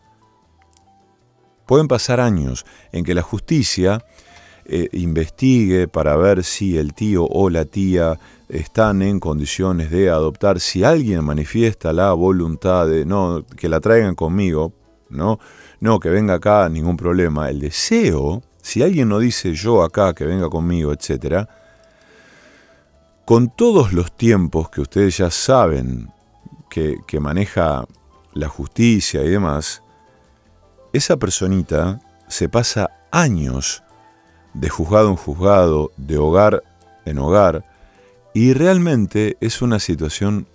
Pueden 1.65 1.87
pasar 1.87 2.19
años 2.19 2.65
en 2.91 3.03
que 3.03 3.15
la 3.15 3.23
justicia 3.23 4.05
eh, 4.67 4.89
investigue 4.93 5.87
para 5.87 6.15
ver 6.15 6.43
si 6.43 6.75
el 6.77 6.95
tío 6.95 7.25
o 7.25 7.51
la 7.51 7.65
tía 7.65 8.19
están 8.49 9.03
en 9.03 9.19
condiciones 9.19 9.91
de 9.91 10.09
adoptar. 10.09 10.59
Si 10.59 10.83
alguien 10.83 11.23
manifiesta 11.23 11.93
la 11.93 12.13
voluntad 12.13 12.87
de 12.87 13.05
no, 13.05 13.45
que 13.55 13.69
la 13.69 13.79
traigan 13.79 14.15
conmigo, 14.15 14.73
no, 15.09 15.39
no, 15.79 15.99
que 15.99 16.09
venga 16.09 16.35
acá, 16.35 16.67
ningún 16.67 16.97
problema. 16.97 17.49
El 17.49 17.59
deseo, 17.59 18.41
si 18.59 18.81
alguien 18.81 19.09
no 19.09 19.19
dice 19.19 19.53
yo 19.53 19.83
acá, 19.83 20.13
que 20.13 20.25
venga 20.25 20.49
conmigo, 20.49 20.91
etc., 20.91 21.47
con 23.23 23.55
todos 23.55 23.93
los 23.93 24.15
tiempos 24.15 24.69
que 24.69 24.81
ustedes 24.81 25.17
ya 25.17 25.29
saben 25.29 26.09
que, 26.71 26.97
que 27.07 27.19
maneja 27.19 27.85
la 28.33 28.47
justicia 28.47 29.23
y 29.23 29.29
demás, 29.29 29.83
esa 30.91 31.17
personita 31.17 31.99
se 32.27 32.49
pasa 32.49 32.89
años 33.11 33.84
de 34.55 34.69
juzgado 34.69 35.09
en 35.09 35.15
juzgado, 35.15 35.91
de 35.97 36.17
hogar 36.17 36.63
en 37.05 37.19
hogar, 37.19 37.63
y 38.33 38.53
realmente 38.53 39.37
es 39.39 39.61
una 39.61 39.79
situación 39.79 40.47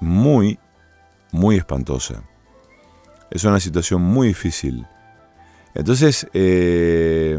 muy, 0.00 0.58
muy 1.30 1.56
espantosa. 1.56 2.24
Es 3.30 3.44
una 3.44 3.60
situación 3.60 4.02
muy 4.02 4.28
difícil. 4.28 4.86
Entonces, 5.74 6.26
eh, 6.32 7.38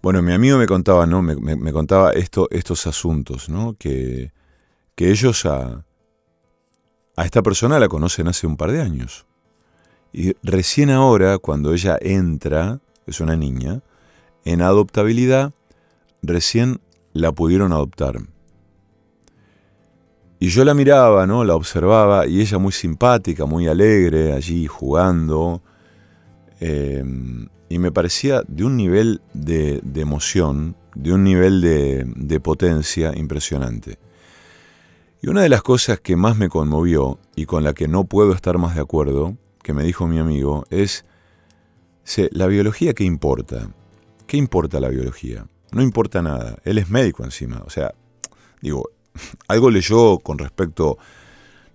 bueno, 0.00 0.22
mi 0.22 0.32
amigo 0.32 0.58
me 0.58 0.66
contaba, 0.66 1.06
¿no? 1.06 1.22
Me, 1.22 1.72
contaba 1.72 2.12
esto, 2.12 2.48
estos 2.50 2.86
asuntos, 2.86 3.48
¿no? 3.48 3.76
Que, 3.78 4.32
que 4.94 5.10
ellos 5.10 5.44
a, 5.46 5.84
a 7.16 7.24
esta 7.24 7.42
persona 7.42 7.78
la 7.78 7.88
conocen 7.88 8.28
hace 8.28 8.46
un 8.46 8.56
par 8.56 8.72
de 8.72 8.80
años. 8.80 9.26
Y 10.12 10.34
recién 10.42 10.90
ahora, 10.90 11.38
cuando 11.38 11.72
ella 11.72 11.98
entra, 12.00 12.80
es 13.06 13.20
una 13.20 13.36
niña, 13.36 13.80
en 14.44 14.62
adoptabilidad 14.62 15.52
recién 16.22 16.80
la 17.12 17.32
pudieron 17.32 17.72
adoptar. 17.72 18.20
Y 20.42 20.48
yo 20.48 20.64
la 20.64 20.74
miraba, 20.74 21.24
¿no? 21.26 21.44
La 21.44 21.54
observaba 21.54 22.26
y 22.26 22.40
ella 22.40 22.58
muy 22.58 22.72
simpática, 22.72 23.46
muy 23.46 23.68
alegre, 23.68 24.32
allí 24.32 24.66
jugando. 24.66 25.62
Eh, 26.60 27.04
y 27.68 27.78
me 27.78 27.92
parecía 27.92 28.42
de 28.48 28.64
un 28.64 28.76
nivel 28.76 29.22
de, 29.34 29.80
emoción, 29.94 30.74
de 30.96 31.12
un 31.12 31.22
nivel 31.22 31.60
de, 31.60 32.04
de, 32.16 32.40
potencia 32.40 33.16
impresionante. 33.16 33.98
Y 35.22 35.28
una 35.28 35.42
de 35.42 35.48
las 35.48 35.62
cosas 35.62 36.00
que 36.00 36.16
más 36.16 36.36
me 36.36 36.48
conmovió 36.48 37.20
y 37.36 37.46
con 37.46 37.62
la 37.62 37.72
que 37.72 37.86
no 37.86 38.04
puedo 38.04 38.32
estar 38.32 38.58
más 38.58 38.74
de 38.74 38.80
acuerdo, 38.80 39.36
que 39.62 39.72
me 39.72 39.84
dijo 39.84 40.08
mi 40.08 40.18
amigo, 40.18 40.64
es, 40.70 41.04
¿la 42.32 42.48
biología 42.48 42.94
qué 42.94 43.04
importa? 43.04 43.68
¿Qué 44.32 44.38
importa 44.38 44.80
la 44.80 44.88
biología? 44.88 45.44
No 45.72 45.82
importa 45.82 46.22
nada. 46.22 46.56
Él 46.64 46.78
es 46.78 46.88
médico 46.88 47.22
encima. 47.22 47.62
O 47.66 47.68
sea, 47.68 47.92
digo, 48.62 48.88
algo 49.46 49.68
leyó 49.68 50.20
con 50.20 50.38
respecto... 50.38 50.96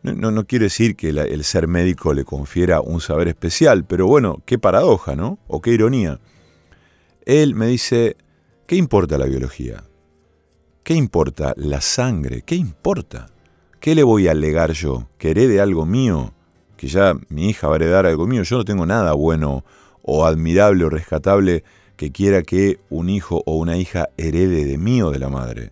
No, 0.01 0.31
no, 0.31 0.47
quiere 0.47 0.63
decir 0.63 0.95
que 0.95 1.09
el 1.09 1.43
ser 1.43 1.67
médico 1.67 2.15
le 2.15 2.25
confiera 2.25 2.81
un 2.81 2.99
saber 2.99 3.27
especial, 3.27 3.85
pero 3.85 4.07
bueno, 4.07 4.41
qué 4.47 4.57
paradoja, 4.57 5.15
¿no? 5.15 5.37
O 5.45 5.61
qué 5.61 5.69
ironía. 5.69 6.19
Él 7.27 7.53
me 7.53 7.67
dice, 7.67 8.17
¿qué 8.65 8.75
importa 8.75 9.19
la 9.19 9.25
biología? 9.25 9.83
¿Qué 10.83 10.95
importa 10.95 11.53
la 11.57 11.79
sangre? 11.79 12.41
¿Qué 12.41 12.55
importa? 12.55 13.27
¿Qué 13.79 13.93
le 13.93 14.01
voy 14.01 14.29
a 14.29 14.31
alegar 14.31 14.71
yo? 14.71 15.07
¿Que 15.19 15.29
herede 15.29 15.61
algo 15.61 15.85
mío? 15.85 16.33
¿Que 16.75 16.87
ya 16.87 17.13
mi 17.29 17.49
hija 17.49 17.67
va 17.67 17.75
a 17.75 17.75
heredar 17.75 18.07
algo 18.07 18.25
mío? 18.25 18.41
Yo 18.41 18.57
no 18.57 18.65
tengo 18.65 18.87
nada 18.87 19.13
bueno 19.13 19.63
o 20.01 20.25
admirable 20.25 20.85
o 20.85 20.89
rescatable 20.89 21.63
que 21.97 22.11
quiera 22.11 22.43
que 22.43 22.79
un 22.89 23.09
hijo 23.09 23.43
o 23.45 23.57
una 23.57 23.75
hija 23.75 24.09
herede 24.17 24.65
de 24.65 24.77
mí 24.77 25.01
o 25.01 25.11
de 25.11 25.19
la 25.19 25.29
madre. 25.29 25.71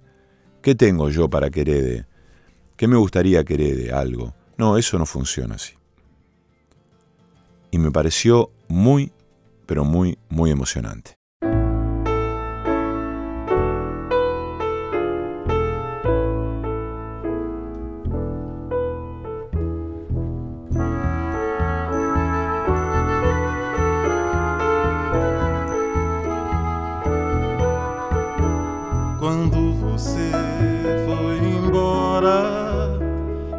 ¿Qué 0.61 0.73
tengo 0.75 1.09
yo 1.09 1.29
para 1.29 1.51
que 1.51 1.61
herede? 1.61 2.07
¿Qué 2.75 2.88
me 2.88 2.97
gustaría 2.97 3.43
que 3.43 3.53
herede? 3.53 3.93
Algo. 3.93 4.33
No, 4.57 4.77
eso 4.77 4.97
no 4.97 5.05
funciona 5.05 5.55
así. 5.55 5.75
Y 7.69 7.77
me 7.77 7.91
pareció 7.91 8.51
muy, 8.67 9.11
pero 9.65 9.85
muy, 9.85 10.17
muy 10.27 10.49
emocionante. 10.49 11.14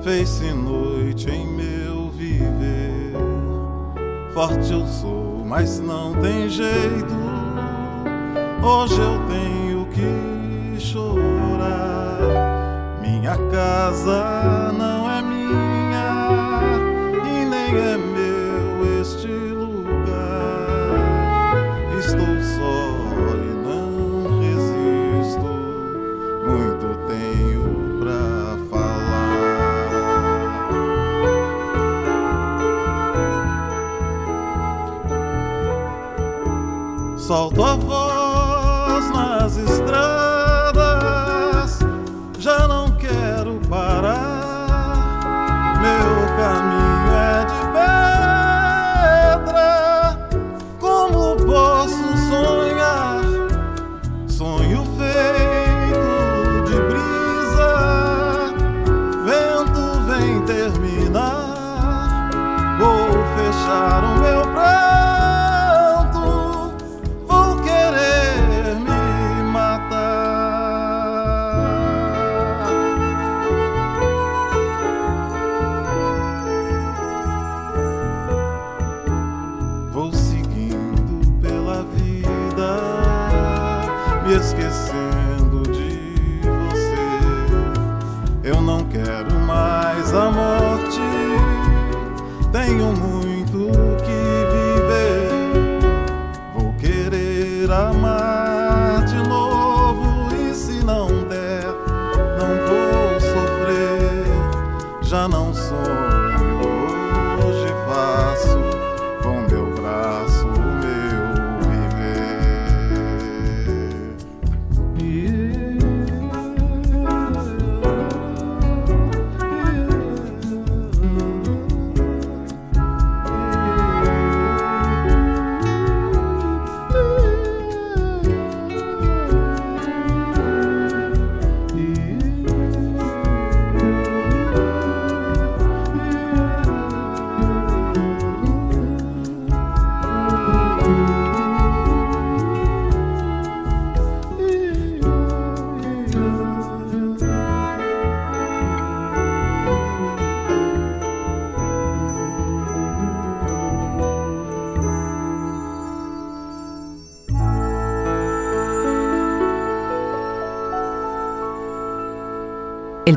Fez-se 0.06 0.52
noite 0.52 1.28
em 1.28 1.44
meu 1.44 2.10
viver. 2.12 3.12
Forte 4.32 4.72
eu 4.72 4.86
sou, 4.86 5.44
mas 5.44 5.80
não 5.80 6.14
tem 6.14 6.48
jeito. 6.48 7.12
Hoje 8.62 9.00
eu 9.00 9.20
tenho 9.26 9.84
que 9.86 10.80
chorar. 10.80 12.20
Minha 13.02 13.36
casa 13.50 14.72
não 14.78 15.10
é 15.10 15.20
minha 15.22 16.60
e 17.24 17.44
nem 17.44 17.76
é 17.76 17.96
meu 17.96 18.15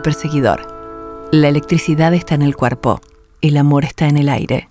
Perseguidor. 0.01 1.29
La 1.31 1.47
electricidad 1.47 2.13
está 2.13 2.35
en 2.35 2.41
el 2.41 2.55
cuerpo, 2.55 3.01
el 3.41 3.57
amor 3.57 3.85
está 3.85 4.07
en 4.07 4.17
el 4.17 4.29
aire. 4.29 4.68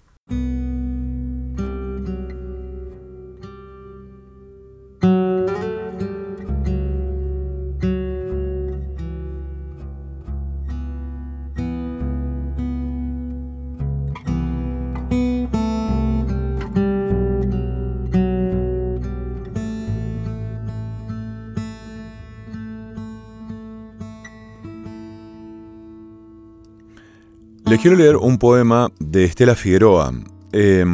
Quiero 27.81 27.97
leer 27.97 28.17
un 28.17 28.39
poema 28.39 28.89
de 28.99 29.23
Estela 29.23 29.55
Figueroa. 29.55 30.13
Eh, 30.53 30.85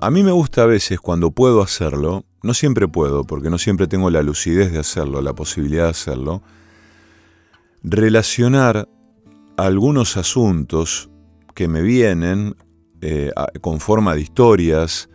a 0.00 0.10
mí 0.10 0.22
me 0.24 0.32
gusta 0.32 0.64
a 0.64 0.66
veces 0.66 0.98
cuando 0.98 1.30
puedo 1.30 1.62
hacerlo, 1.62 2.24
no 2.42 2.54
siempre 2.54 2.88
puedo, 2.88 3.22
porque 3.22 3.50
no 3.50 3.58
siempre 3.58 3.86
tengo 3.86 4.10
la 4.10 4.20
lucidez 4.20 4.72
de 4.72 4.80
hacerlo, 4.80 5.22
la 5.22 5.32
posibilidad 5.34 5.84
de 5.84 5.90
hacerlo, 5.90 6.42
relacionar 7.84 8.88
algunos 9.56 10.16
asuntos 10.16 11.08
que 11.54 11.68
me 11.68 11.82
vienen 11.82 12.56
eh, 13.00 13.30
con 13.60 13.78
forma 13.78 14.16
de 14.16 14.22
historias, 14.22 15.08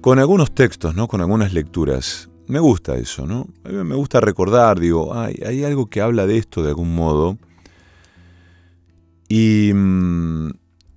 con 0.00 0.20
algunos 0.20 0.54
textos, 0.54 0.94
¿no? 0.94 1.08
con 1.08 1.20
algunas 1.20 1.52
lecturas. 1.52 2.30
Me 2.46 2.60
gusta 2.60 2.96
eso, 2.96 3.26
¿no? 3.26 3.48
Me 3.64 3.96
gusta 3.96 4.20
recordar, 4.20 4.78
digo, 4.78 5.12
"Ay, 5.14 5.40
hay 5.44 5.64
algo 5.64 5.86
que 5.86 6.00
habla 6.00 6.26
de 6.26 6.36
esto 6.38 6.62
de 6.62 6.68
algún 6.68 6.94
modo. 6.94 7.36
Y 9.32 9.70
mm, 9.72 10.50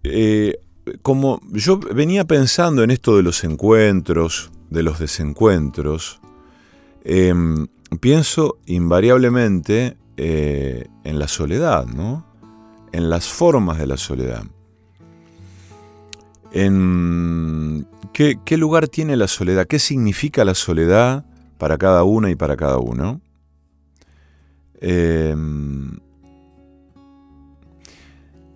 eh, 0.06 0.60
como 1.04 1.40
yo 1.52 1.78
venía 1.78 2.26
pensando 2.26 2.82
en 2.82 2.90
esto 2.90 3.16
de 3.16 3.22
los 3.22 3.44
encuentros, 3.44 4.52
de 4.72 4.82
los 4.82 4.98
desencuentros, 4.98 6.20
em, 7.04 7.68
pienso 8.00 8.58
invariablemente 8.66 9.98
eh, 10.18 10.88
en 11.04 11.20
la 11.20 11.28
soledad, 11.28 11.86
¿no? 11.86 12.26
En 12.92 13.12
las 13.12 13.30
formas 13.30 13.78
de 13.78 13.86
la 13.86 13.98
soledad. 13.98 14.44
En 16.52 17.88
qué, 18.14 18.58
lugar 18.58 18.88
tiene 18.88 19.16
la 19.16 19.28
soledad, 19.28 19.68
qué 19.68 19.78
significa 19.78 20.44
la 20.44 20.56
soledad 20.56 21.24
para 21.60 21.78
cada 21.78 22.04
una 22.04 22.32
y 22.32 22.36
para 22.36 22.58
cada 22.58 22.80
uno. 22.80 23.22
Em, 24.82 26.00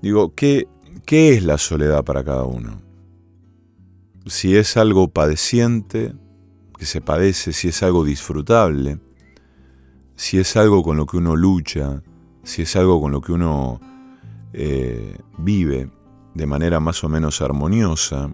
Digo, 0.08 0.34
¿qué, 0.34 0.70
¿qué 1.06 1.34
es 1.34 1.44
la 1.44 1.58
soledad 1.58 2.06
para 2.06 2.24
cada 2.24 2.46
uno? 2.46 2.82
Si 4.26 4.56
es 4.56 4.78
algo 4.78 5.10
padeciente, 5.10 6.14
que 6.78 6.86
se 6.86 7.02
padece, 7.02 7.52
si 7.52 7.68
es 7.68 7.84
algo 7.84 8.06
disfrutable, 8.06 9.02
si 10.16 10.38
es 10.38 10.56
algo 10.56 10.82
con 10.82 10.96
lo 10.96 11.06
que 11.06 11.18
uno 11.18 11.36
lucha, 11.36 12.04
si 12.44 12.62
es 12.62 12.74
algo 12.78 13.02
con 13.02 13.12
lo 13.12 13.20
que 13.20 13.34
uno 13.34 13.82
eh, 14.54 15.18
vive 15.40 15.92
de 16.34 16.46
manera 16.46 16.80
más 16.80 17.04
o 17.04 17.10
menos 17.10 17.42
armoniosa. 17.42 18.34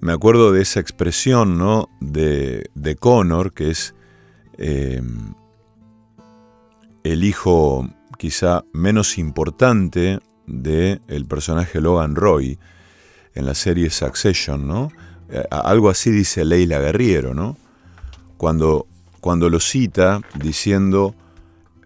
Me 0.00 0.10
acuerdo 0.10 0.50
de 0.50 0.62
esa 0.62 0.80
expresión 0.80 1.58
¿no? 1.58 1.88
de, 2.00 2.72
de 2.74 2.96
Connor, 2.96 3.52
que 3.52 3.70
es 3.70 3.94
eh, 4.58 5.00
el 7.04 7.22
hijo 7.22 7.88
quizá 8.18 8.64
menos 8.72 9.18
importante 9.18 10.20
del 10.46 11.02
el 11.08 11.26
personaje 11.26 11.80
Logan 11.80 12.14
Roy 12.14 12.58
en 13.34 13.46
la 13.46 13.54
serie 13.54 13.90
Succession, 13.90 14.66
¿no? 14.66 14.90
Eh, 15.30 15.42
algo 15.50 15.88
así 15.88 16.10
dice 16.10 16.44
Leila 16.44 16.78
Guerriero, 16.78 17.34
¿no? 17.34 17.56
Cuando, 18.36 18.86
cuando 19.20 19.48
lo 19.48 19.60
cita 19.60 20.20
diciendo, 20.38 21.14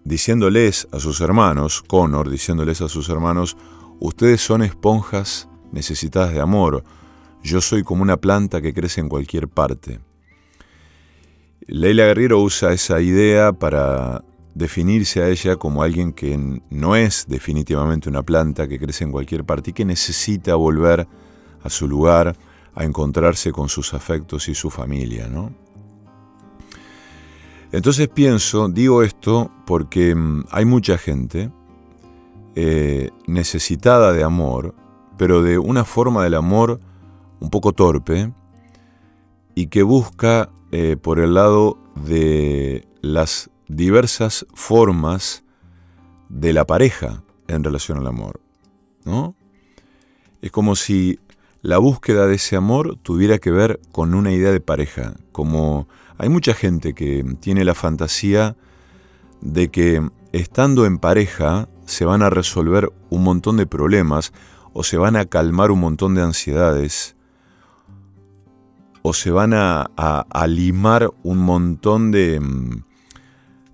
diciéndoles 0.05 0.89
a 0.93 0.99
sus 0.99 1.21
hermanos, 1.21 1.83
Connor 1.83 2.31
diciéndoles 2.31 2.81
a 2.81 2.89
sus 2.89 3.09
hermanos, 3.09 3.57
ustedes 4.01 4.41
son 4.41 4.62
esponjas 4.62 5.49
necesitadas 5.73 6.33
de 6.33 6.41
amor, 6.41 6.83
yo 7.43 7.61
soy 7.61 7.85
como 7.85 8.03
una 8.03 8.17
planta 8.17 8.61
que 8.61 8.75
crece 8.75 9.01
en 9.01 9.09
cualquier 9.09 9.49
parte. 9.49 10.01
Leila 11.69 12.05
Guerriero 12.07 12.41
usa 12.41 12.73
esa 12.73 13.01
idea 13.01 13.53
para 13.53 14.25
definirse 14.57 15.23
a 15.23 15.29
ella 15.29 15.57
como 15.57 15.83
alguien 15.83 16.14
que 16.14 16.62
no 16.71 16.97
es 16.97 17.27
definitivamente 17.29 18.09
una 18.09 18.23
planta 18.23 18.66
que 18.66 18.79
crece 18.79 19.05
en 19.05 19.12
cualquier 19.12 19.45
parte 19.45 19.71
y 19.71 19.73
que 19.75 19.85
necesita 19.85 20.55
volver 20.55 21.07
a 21.62 21.69
su 21.69 21.87
lugar, 21.87 22.35
a 22.75 22.85
encontrarse 22.85 23.53
con 23.53 23.69
sus 23.69 23.92
afectos 23.92 24.49
y 24.49 24.55
su 24.55 24.71
familia, 24.71 25.29
¿no? 25.29 25.53
Entonces 27.71 28.09
pienso, 28.09 28.69
digo 28.69 29.03
esto 29.03 29.50
porque 29.67 30.15
mm, 30.15 30.44
hay 30.50 30.65
mucha 30.65 30.96
gente 30.96 31.50
eh, 32.54 33.11
necesitada 33.27 34.15
de 34.15 34.25
amor, 34.25 34.75
pero 35.19 35.42
de 35.42 35.59
una 35.59 35.85
forma 35.85 36.25
del 36.25 36.35
amor 36.35 36.81
un 37.40 37.50
poco 37.50 37.75
torpe 37.75 38.33
y 39.54 39.67
que 39.67 39.83
busca 39.83 40.48
eh, 40.73 40.96
por 40.96 41.21
el 41.21 41.35
lado 41.35 41.79
de 41.94 42.88
las 43.02 43.50
diversas 43.69 44.46
formas 44.54 45.44
de 46.29 46.52
la 46.52 46.67
pareja 46.67 47.23
en 47.48 47.64
relación 47.64 47.98
al 47.98 48.06
amor, 48.06 48.40
¿no? 49.04 49.35
Es 50.42 50.50
como 50.50 50.77
si 50.77 51.19
la 51.62 51.79
búsqueda 51.79 52.27
de 52.27 52.37
ese 52.37 52.56
amor 52.56 52.98
tuviera 53.02 53.38
que 53.38 53.50
ver 53.50 53.81
con 53.92 54.14
una 54.14 54.33
idea 54.33 54.52
de 54.52 54.60
pareja, 54.60 55.14
como 55.33 55.88
hay 56.19 56.29
mucha 56.29 56.54
gente 56.54 56.94
que 56.94 57.25
tiene 57.40 57.64
la 57.64 57.75
fantasía 57.75 58.56
de 59.40 59.69
que 59.69 60.08
estando 60.33 60.87
en 60.87 60.98
pareja 60.98 61.69
se 61.87 62.04
van 62.04 62.23
a 62.23 62.31
resolver 62.31 62.92
un 63.10 63.23
montón 63.23 63.56
de 63.56 63.67
problemas 63.67 64.33
o 64.73 64.83
se 64.83 64.96
van 64.96 65.17
a 65.17 65.27
calmar 65.27 65.71
un 65.71 65.81
montón 65.81 66.14
de 66.14 66.23
ansiedades 66.23 67.17
o 69.02 69.12
se 69.12 69.31
van 69.31 69.54
a, 69.54 69.90
a, 69.96 70.27
a 70.31 70.46
limar 70.46 71.10
un 71.23 71.38
montón 71.38 72.10
de, 72.10 72.40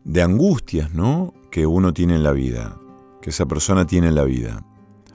de 0.05 0.23
angustias, 0.23 0.93
¿no? 0.93 1.35
Que 1.51 1.67
uno 1.67 1.93
tiene 1.93 2.17
en 2.17 2.23
la 2.23 2.33
vida, 2.33 2.79
que 3.21 3.31
esa 3.31 3.47
persona 3.47 3.87
tiene 3.87 4.09
en 4.09 4.15
la 4.15 4.25
vida. 4.25 4.65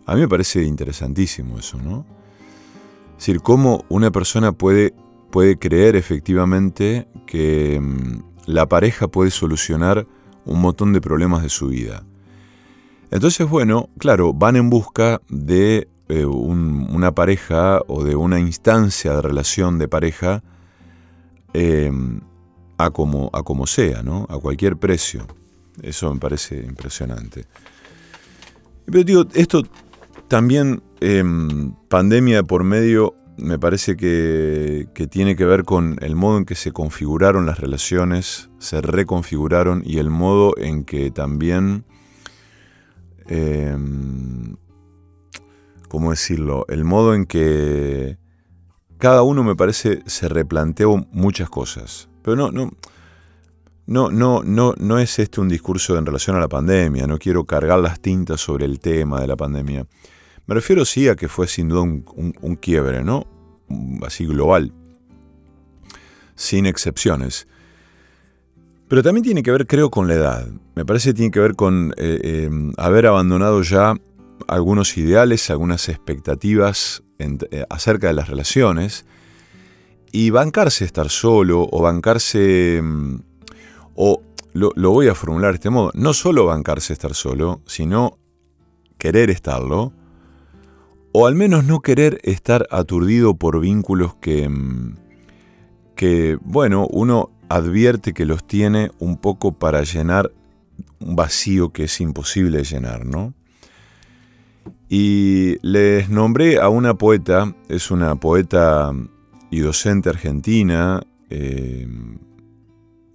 A 0.05 0.15
mí 0.15 0.21
me 0.21 0.27
parece 0.27 0.63
interesantísimo 0.63 1.59
eso, 1.59 1.77
¿no? 1.81 2.05
Es 3.17 3.25
decir, 3.25 3.41
cómo 3.41 3.83
una 3.89 4.11
persona 4.11 4.51
puede 4.51 4.93
puede 5.29 5.57
creer 5.57 5.95
efectivamente 5.95 7.07
que 7.25 7.79
mm, 7.79 8.23
la 8.45 8.67
pareja 8.67 9.07
puede 9.07 9.31
solucionar 9.31 10.07
un 10.45 10.61
montón 10.61 10.93
de 10.93 11.01
problemas 11.01 11.43
de 11.43 11.49
su 11.49 11.67
vida. 11.67 12.03
Entonces, 13.11 13.47
bueno, 13.49 13.89
claro, 13.97 14.33
van 14.33 14.55
en 14.55 14.69
busca 14.69 15.21
de 15.29 15.87
eh, 16.09 16.25
una 16.25 17.13
pareja 17.13 17.81
o 17.87 18.03
de 18.03 18.15
una 18.15 18.39
instancia 18.39 19.13
de 19.13 19.21
relación 19.21 19.77
de 19.77 19.87
pareja 19.87 20.43
eh, 21.53 21.91
a, 22.77 22.91
como, 22.91 23.29
a 23.33 23.43
como 23.43 23.67
sea, 23.67 24.03
¿no? 24.03 24.25
A 24.29 24.37
cualquier 24.37 24.77
precio. 24.77 25.25
Eso 25.81 26.13
me 26.13 26.19
parece 26.19 26.57
impresionante. 26.57 27.45
Pero 28.85 29.03
digo, 29.03 29.25
esto 29.33 29.63
también, 30.27 30.81
em, 30.99 31.73
pandemia 31.89 32.43
por 32.43 32.63
medio, 32.63 33.15
me 33.37 33.59
parece 33.59 33.95
que, 33.95 34.87
tiene 35.09 35.35
que 35.35 35.45
ver 35.45 35.63
con 35.63 35.97
el 36.01 36.15
modo 36.15 36.37
en 36.37 36.45
que 36.45 36.55
se 36.55 36.71
configuraron 36.71 37.45
las 37.45 37.59
relaciones, 37.59 38.49
se 38.57 38.81
reconfiguraron 38.81 39.83
y 39.85 39.99
el 39.99 40.09
modo 40.09 40.53
en 40.57 40.83
que 40.83 41.11
también, 41.11 41.85
em, 43.27 44.55
¿cómo 45.87 46.11
decirlo? 46.11 46.65
El 46.67 46.83
modo 46.83 47.13
en 47.13 47.25
que 47.25 48.17
cada 48.97 49.21
uno 49.21 49.43
me 49.43 49.55
parece 49.55 50.01
se 50.07 50.27
replanteó 50.27 51.05
muchas 51.11 51.49
cosas. 51.49 52.06
Pero 52.27 52.35
no, 52.35 52.51
no, 52.51 52.73
no, 53.85 54.11
no, 54.11 54.43
no, 54.43 54.73
no 54.77 54.99
es 54.99 55.17
este 55.17 55.39
un 55.39 55.47
discurso 55.47 55.97
en 55.97 56.05
relación 56.05 56.35
a 56.35 56.41
la 56.41 56.49
pandemia, 56.49 57.07
no 57.07 57.17
quiero 57.17 57.45
cargar 57.45 57.79
las 57.79 58.01
tintas 58.01 58.41
sobre 58.41 58.65
el 58.65 58.81
tema 58.81 59.21
de 59.21 59.27
la 59.27 59.37
pandemia. 59.37 59.87
Me 60.45 60.53
refiero 60.53 60.83
sí 60.83 61.07
a 61.07 61.15
que 61.15 61.29
fue 61.29 61.47
sin 61.47 61.69
duda 61.69 61.83
un, 61.83 62.57
quiebre, 62.59 63.01
¿no? 63.05 63.25
Así 64.05 64.25
global, 64.25 64.73
sin 66.35 66.65
excepciones. 66.65 67.47
Pero 68.89 69.01
también 69.01 69.23
tiene 69.23 69.41
que 69.41 69.51
ver, 69.51 69.65
creo, 69.65 69.89
con 69.89 70.09
la 70.09 70.15
edad. 70.15 70.47
Me 70.75 70.83
parece 70.83 71.11
que 71.11 71.13
tiene 71.13 71.31
que 71.31 71.39
ver 71.39 71.55
con 71.55 71.93
eh, 71.95 72.19
eh, 72.21 72.49
haber 72.75 73.05
abandonado 73.05 73.61
ya 73.61 73.95
algunos 74.49 74.97
ideales, 74.97 75.49
algunas 75.49 75.87
expectativas 75.87 77.03
eh, 77.19 77.63
acerca 77.69 78.07
de 78.07 78.13
las 78.15 78.27
relaciones 78.27 79.05
y 80.17 80.31
bancarse 80.31 80.83
estar 80.83 81.09
solo 81.09 81.67
o 81.71 81.79
bancarse 81.79 82.81
mm, 82.81 83.17
o 83.93 84.23
lo, 84.53 84.71
voy 84.91 85.09
a 85.09 85.13
formular 85.13 85.51
de 85.51 85.57
este 85.57 85.69
modo, 85.69 85.91
no 85.93 86.11
solo 86.11 86.47
bancarse 86.47 86.91
estar 86.91 87.13
solo, 87.13 87.61
sino 87.67 88.17
querer 88.97 89.29
estarlo, 89.29 89.93
o 91.11 91.27
al 91.27 91.35
menos 91.35 91.65
no 91.65 91.81
querer 91.81 92.19
estar 92.23 92.65
aturdido 92.71 93.35
por 93.35 93.59
vínculos 93.59 94.15
que, 94.15 94.49
mm, 94.49 94.95
que, 95.95 96.39
bueno, 96.41 96.87
uno 96.89 97.29
advierte 97.47 98.15
que 98.15 98.25
los 98.25 98.43
tiene 98.47 98.89
un 98.97 99.17
poco 99.17 99.51
para 99.51 99.83
llenar 99.83 100.31
un 100.99 101.15
vacío 101.15 101.69
que 101.69 101.83
es 101.83 102.01
imposible 102.01 102.63
llenar, 102.63 103.05
¿no? 103.05 103.35
Y 104.89 105.57
les 105.61 106.09
nombré 106.09 106.59
a 106.59 106.69
una 106.69 106.95
poeta, 106.95 107.53
es 107.69 107.91
una 107.91 108.15
poeta 108.15 108.91
y 109.49 109.59
docente 109.59 110.09
argentina, 110.09 111.01
eh, 111.29 111.87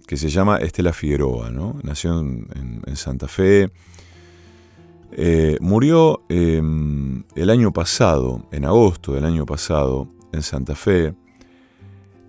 que 0.07 0.17
se 0.17 0.29
llama 0.29 0.57
Estela 0.57 0.93
Figueroa, 0.93 1.49
¿no? 1.49 1.79
Nació 1.83 2.19
en, 2.19 2.83
Santa 2.95 3.27
Fe. 3.27 3.71
Eh, 5.11 5.57
murió 5.61 6.23
em, 6.29 7.23
el 7.35 7.49
año 7.49 7.71
pasado, 7.71 8.47
en 8.51 8.65
agosto 8.65 9.13
del 9.13 9.25
año 9.25 9.45
pasado, 9.45 10.07
en 10.31 10.41
Santa 10.41 10.75
Fe. 10.75 11.13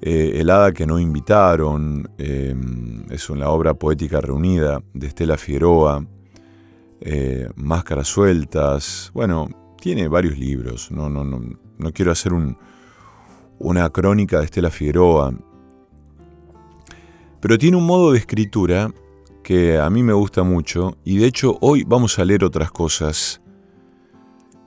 Eh, 0.01 0.33
el 0.37 0.51
Hada 0.51 0.73
que 0.73 0.87
no 0.87 0.99
invitaron 0.99 2.11
em, 2.19 3.11
es 3.11 3.31
una 3.31 3.49
obra 3.49 3.75
poética 3.75 4.21
reunida 4.21 4.83
de 4.93 5.07
Estela 5.07 5.37
Figueroa. 5.37 6.07
Máscaras 7.57 8.09
sueltas. 8.09 9.11
Bueno, 9.13 9.49
tiene 9.79 10.09
varios 10.09 10.39
libros. 10.39 10.91
No, 10.91 11.11
no, 11.11 11.23
no, 11.23 11.43
no 11.77 11.93
quiero 11.93 12.13
hacer 12.13 12.33
una 13.59 13.89
crónica 13.91 14.39
de 14.39 14.45
Estela 14.47 14.71
Figueroa. 14.71 15.35
Pero 17.41 17.59
tiene 17.59 17.77
un 17.77 17.87
modo 17.87 18.13
de 18.13 18.19
escritura 18.19 18.93
que 19.43 19.79
a 19.79 19.91
mí 19.91 20.03
me 20.03 20.15
gusta 20.15 20.43
mucho 20.43 20.97
y 21.05 21.19
de 21.19 21.27
hecho 21.27 21.59
hoy 21.61 21.85
vamos 21.85 22.19
a 22.19 22.25
leer 22.25 22.45
otras 22.45 22.71
cosas 22.71 23.43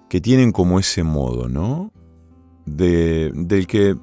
que 0.08 0.22
tienen 0.22 0.52
como 0.52 0.80
ese 0.80 1.04
modo, 1.04 1.50
¿no? 1.50 1.92
De, 2.66 3.32
del 3.34 3.66
que 3.66 3.96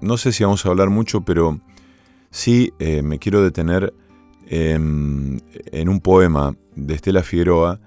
no 0.00 0.16
sé 0.16 0.32
si 0.32 0.44
vamos 0.44 0.64
a 0.64 0.70
hablar 0.70 0.88
mucho, 0.88 1.20
pero 1.22 1.60
sí 2.30 2.72
eh, 2.78 3.02
me 3.02 3.18
quiero 3.18 3.42
detener 3.42 3.92
en, 4.46 5.42
en 5.72 5.88
un 5.88 6.00
poema 6.00 6.56
de 6.74 6.94
Estela 6.94 7.22
Figueroa 7.22 7.80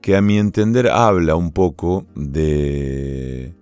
que 0.00 0.16
a 0.16 0.22
mi 0.22 0.38
entender 0.38 0.88
habla 0.88 1.34
un 1.34 1.50
poco 1.50 2.06
de 2.14 3.54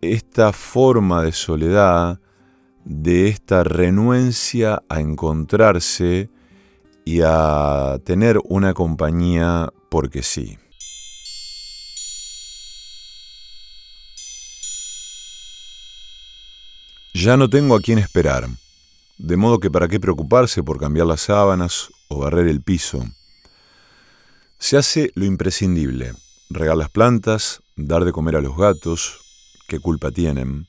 esta 0.00 0.52
forma 0.52 1.22
de 1.22 1.32
soledad 1.32 2.20
de 2.84 3.28
esta 3.28 3.64
renuencia 3.64 4.82
a 4.88 5.00
encontrarse 5.00 6.30
y 7.04 7.20
a 7.22 7.98
tener 8.04 8.38
una 8.44 8.72
compañía 8.72 9.70
porque 9.90 10.22
sí. 10.22 10.58
Ya 17.12 17.36
no 17.36 17.50
tengo 17.50 17.74
a 17.76 17.80
quién 17.80 17.98
esperar, 17.98 18.48
de 19.18 19.36
modo 19.36 19.58
que 19.58 19.70
para 19.70 19.88
qué 19.88 20.00
preocuparse 20.00 20.62
por 20.62 20.78
cambiar 20.78 21.06
las 21.06 21.22
sábanas 21.22 21.88
o 22.08 22.20
barrer 22.20 22.46
el 22.46 22.62
piso. 22.62 23.04
Se 24.58 24.76
hace 24.76 25.10
lo 25.14 25.24
imprescindible, 25.24 26.14
regar 26.48 26.76
las 26.76 26.90
plantas, 26.90 27.62
dar 27.76 28.04
de 28.04 28.12
comer 28.12 28.36
a 28.36 28.40
los 28.40 28.56
gatos, 28.56 29.27
qué 29.68 29.78
culpa 29.78 30.10
tienen, 30.10 30.66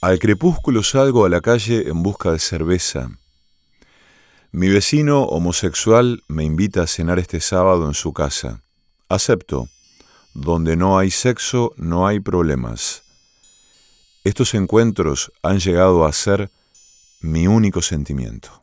al 0.00 0.18
crepúsculo 0.18 0.82
salgo 0.82 1.26
a 1.26 1.28
la 1.28 1.40
calle 1.40 1.88
en 1.88 2.02
busca 2.02 2.32
de 2.32 2.38
cerveza. 2.38 3.10
Mi 4.52 4.68
vecino 4.68 5.24
homosexual 5.24 6.22
me 6.28 6.44
invita 6.44 6.82
a 6.82 6.86
cenar 6.86 7.18
este 7.18 7.40
sábado 7.40 7.86
en 7.86 7.94
su 7.94 8.12
casa. 8.12 8.62
Acepto. 9.08 9.68
Donde 10.34 10.76
no 10.76 10.98
hay 10.98 11.10
sexo, 11.10 11.72
no 11.76 12.06
hay 12.06 12.20
problemas. 12.20 13.02
Estos 14.24 14.54
encuentros 14.54 15.32
han 15.42 15.58
llegado 15.58 16.06
a 16.06 16.12
ser 16.12 16.50
mi 17.20 17.48
único 17.48 17.82
sentimiento. 17.82 18.62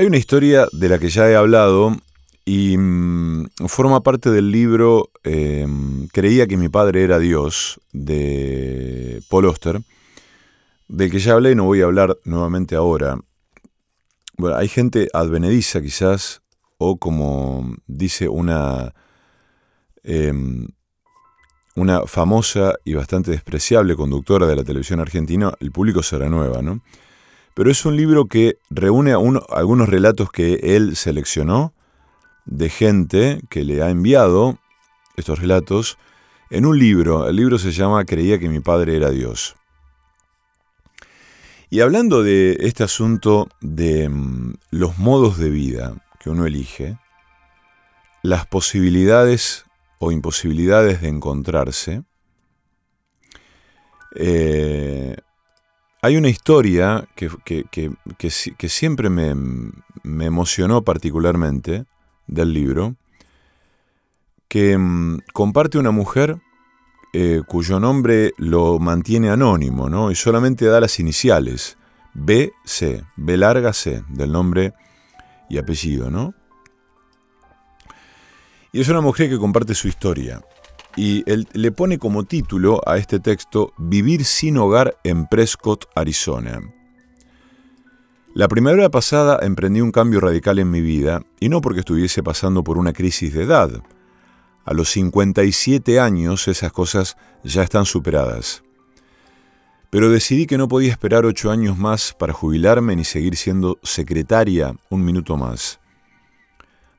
Hay 0.00 0.06
una 0.06 0.16
historia 0.16 0.66
de 0.72 0.88
la 0.88 0.98
que 0.98 1.10
ya 1.10 1.28
he 1.28 1.36
hablado 1.36 1.94
y 2.46 2.74
mm, 2.78 3.48
forma 3.66 4.02
parte 4.02 4.30
del 4.30 4.50
libro 4.50 5.10
eh, 5.24 5.66
Creía 6.10 6.46
que 6.46 6.56
mi 6.56 6.70
padre 6.70 7.04
era 7.04 7.18
Dios 7.18 7.78
de 7.92 9.22
Paul 9.28 9.44
Oster, 9.44 9.82
del 10.88 11.10
que 11.10 11.18
ya 11.18 11.34
hablé 11.34 11.50
y 11.50 11.54
no 11.54 11.64
voy 11.64 11.82
a 11.82 11.84
hablar 11.84 12.16
nuevamente 12.24 12.76
ahora. 12.76 13.20
Bueno, 14.38 14.56
hay 14.56 14.68
gente 14.68 15.08
advenediza 15.12 15.82
quizás, 15.82 16.40
o 16.78 16.96
como 16.96 17.76
dice 17.86 18.26
una, 18.26 18.94
eh, 20.02 20.32
una 21.76 22.06
famosa 22.06 22.72
y 22.86 22.94
bastante 22.94 23.32
despreciable 23.32 23.96
conductora 23.96 24.46
de 24.46 24.56
la 24.56 24.64
televisión 24.64 24.98
argentina, 24.98 25.52
el 25.60 25.70
público 25.72 26.02
será 26.02 26.30
nueva, 26.30 26.62
¿no? 26.62 26.80
Pero 27.54 27.70
es 27.70 27.84
un 27.84 27.96
libro 27.96 28.26
que 28.26 28.58
reúne 28.70 29.12
algunos 29.12 29.88
relatos 29.88 30.30
que 30.30 30.76
él 30.76 30.96
seleccionó 30.96 31.74
de 32.44 32.68
gente 32.68 33.40
que 33.50 33.64
le 33.64 33.82
ha 33.82 33.90
enviado 33.90 34.58
estos 35.16 35.38
relatos 35.38 35.98
en 36.50 36.66
un 36.66 36.78
libro. 36.78 37.28
El 37.28 37.36
libro 37.36 37.58
se 37.58 37.72
llama 37.72 38.04
Creía 38.04 38.38
que 38.38 38.48
mi 38.48 38.60
padre 38.60 38.96
era 38.96 39.10
Dios. 39.10 39.56
Y 41.72 41.80
hablando 41.80 42.24
de 42.24 42.56
este 42.60 42.82
asunto 42.82 43.48
de 43.60 44.08
mm, 44.08 44.54
los 44.70 44.98
modos 44.98 45.38
de 45.38 45.50
vida 45.50 45.94
que 46.18 46.28
uno 46.28 46.44
elige, 46.44 46.98
las 48.22 48.46
posibilidades 48.46 49.64
o 49.98 50.10
imposibilidades 50.10 51.00
de 51.00 51.08
encontrarse, 51.08 52.02
eh, 54.16 55.16
hay 56.02 56.16
una 56.16 56.28
historia 56.28 57.06
que, 57.14 57.28
que- 57.44 57.64
que- 57.70 57.92
que 58.18 58.30
si- 58.30 58.54
que 58.54 58.68
siempre 58.68 59.10
me, 59.10 59.34
me 60.02 60.24
emocionó 60.26 60.82
particularmente 60.82 61.84
del 62.26 62.52
libro, 62.52 62.96
que 64.48 64.76
mm, 64.78 65.18
comparte 65.32 65.78
una 65.78 65.90
mujer 65.90 66.38
eh, 67.12 67.42
cuyo 67.46 67.80
nombre 67.80 68.32
lo 68.38 68.78
mantiene 68.78 69.30
anónimo, 69.30 69.88
¿no? 69.90 70.10
Y 70.10 70.14
solamente 70.14 70.66
da 70.66 70.80
las 70.80 71.00
iniciales, 71.00 71.76
BC, 72.14 73.04
B 73.16 73.36
larga 73.36 73.72
C, 73.72 74.02
del 74.08 74.30
nombre 74.32 74.72
y 75.48 75.58
apellido, 75.58 76.08
¿no? 76.10 76.34
Y 78.72 78.80
es 78.80 78.88
una 78.88 79.00
mujer 79.00 79.28
que 79.28 79.38
comparte 79.38 79.74
su 79.74 79.88
historia. 79.88 80.40
Y 81.02 81.24
él 81.24 81.48
le 81.54 81.72
pone 81.72 81.98
como 81.98 82.24
título 82.24 82.82
a 82.84 82.98
este 82.98 83.20
texto 83.20 83.72
Vivir 83.78 84.22
sin 84.26 84.58
hogar 84.58 84.98
en 85.02 85.26
Prescott, 85.28 85.86
Arizona. 85.94 86.60
La 88.34 88.48
primavera 88.48 88.90
pasada 88.90 89.38
emprendí 89.40 89.80
un 89.80 89.92
cambio 89.92 90.20
radical 90.20 90.58
en 90.58 90.70
mi 90.70 90.82
vida, 90.82 91.22
y 91.40 91.48
no 91.48 91.62
porque 91.62 91.80
estuviese 91.80 92.22
pasando 92.22 92.62
por 92.62 92.76
una 92.76 92.92
crisis 92.92 93.32
de 93.32 93.44
edad. 93.44 93.82
A 94.66 94.74
los 94.74 94.90
57 94.90 95.98
años 95.98 96.46
esas 96.48 96.70
cosas 96.70 97.16
ya 97.44 97.62
están 97.62 97.86
superadas. 97.86 98.62
Pero 99.88 100.10
decidí 100.10 100.44
que 100.44 100.58
no 100.58 100.68
podía 100.68 100.90
esperar 100.90 101.24
ocho 101.24 101.50
años 101.50 101.78
más 101.78 102.12
para 102.12 102.34
jubilarme 102.34 102.94
ni 102.94 103.04
seguir 103.04 103.38
siendo 103.38 103.78
secretaria 103.82 104.76
un 104.90 105.02
minuto 105.02 105.38
más. 105.38 105.80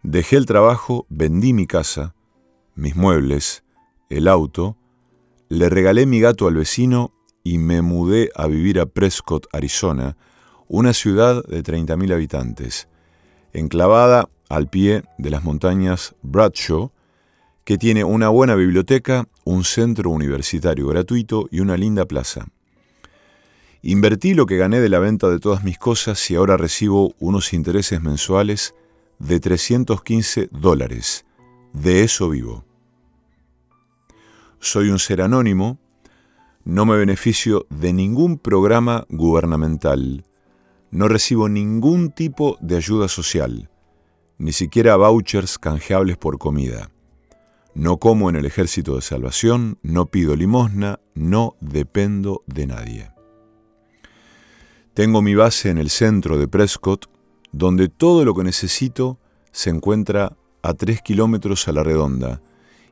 Dejé 0.01 0.37
el 0.37 0.47
trabajo, 0.47 1.05
vendí 1.07 1.53
mi 1.53 1.67
casa, 1.67 2.15
mis 2.73 2.95
muebles, 2.95 3.63
el 4.11 4.27
auto, 4.27 4.77
le 5.49 5.69
regalé 5.69 6.05
mi 6.05 6.19
gato 6.19 6.47
al 6.47 6.55
vecino 6.55 7.13
y 7.43 7.57
me 7.57 7.81
mudé 7.81 8.29
a 8.35 8.47
vivir 8.47 8.79
a 8.79 8.85
Prescott, 8.85 9.47
Arizona, 9.53 10.17
una 10.67 10.93
ciudad 10.93 11.43
de 11.45 11.63
30.000 11.63 12.13
habitantes, 12.13 12.87
enclavada 13.53 14.29
al 14.49 14.69
pie 14.69 15.03
de 15.17 15.29
las 15.29 15.43
montañas 15.43 16.15
Bradshaw, 16.21 16.91
que 17.63 17.77
tiene 17.77 18.03
una 18.03 18.29
buena 18.29 18.55
biblioteca, 18.55 19.27
un 19.45 19.63
centro 19.63 20.09
universitario 20.09 20.87
gratuito 20.87 21.47
y 21.49 21.61
una 21.61 21.77
linda 21.77 22.05
plaza. 22.05 22.47
Invertí 23.81 24.33
lo 24.33 24.45
que 24.45 24.57
gané 24.57 24.79
de 24.79 24.89
la 24.89 24.99
venta 24.99 25.29
de 25.29 25.39
todas 25.39 25.63
mis 25.63 25.77
cosas 25.77 26.29
y 26.29 26.35
ahora 26.35 26.57
recibo 26.57 27.13
unos 27.19 27.53
intereses 27.53 28.01
mensuales 28.01 28.75
de 29.19 29.39
315 29.39 30.49
dólares. 30.51 31.25
De 31.73 32.03
eso 32.03 32.29
vivo. 32.29 32.70
Soy 34.63 34.89
un 34.89 34.99
ser 34.99 35.23
anónimo, 35.23 35.79
no 36.65 36.85
me 36.85 36.95
beneficio 36.95 37.65
de 37.71 37.93
ningún 37.93 38.37
programa 38.37 39.07
gubernamental, 39.09 40.23
no 40.91 41.07
recibo 41.07 41.49
ningún 41.49 42.11
tipo 42.11 42.57
de 42.61 42.77
ayuda 42.77 43.07
social, 43.07 43.71
ni 44.37 44.53
siquiera 44.53 44.97
vouchers 44.97 45.57
canjeables 45.57 46.15
por 46.17 46.37
comida. 46.37 46.91
No 47.73 47.97
como 47.97 48.29
en 48.29 48.35
el 48.35 48.45
ejército 48.45 48.95
de 48.95 49.01
salvación, 49.01 49.79
no 49.81 50.05
pido 50.05 50.35
limosna, 50.35 50.99
no 51.15 51.55
dependo 51.59 52.43
de 52.45 52.67
nadie. 52.67 53.11
Tengo 54.93 55.23
mi 55.23 55.33
base 55.33 55.71
en 55.71 55.79
el 55.79 55.89
centro 55.89 56.37
de 56.37 56.47
Prescott, 56.47 57.07
donde 57.51 57.89
todo 57.89 58.25
lo 58.25 58.35
que 58.35 58.43
necesito 58.43 59.17
se 59.51 59.71
encuentra 59.71 60.37
a 60.61 60.75
tres 60.75 61.01
kilómetros 61.01 61.67
a 61.67 61.71
la 61.71 61.81
redonda, 61.83 62.43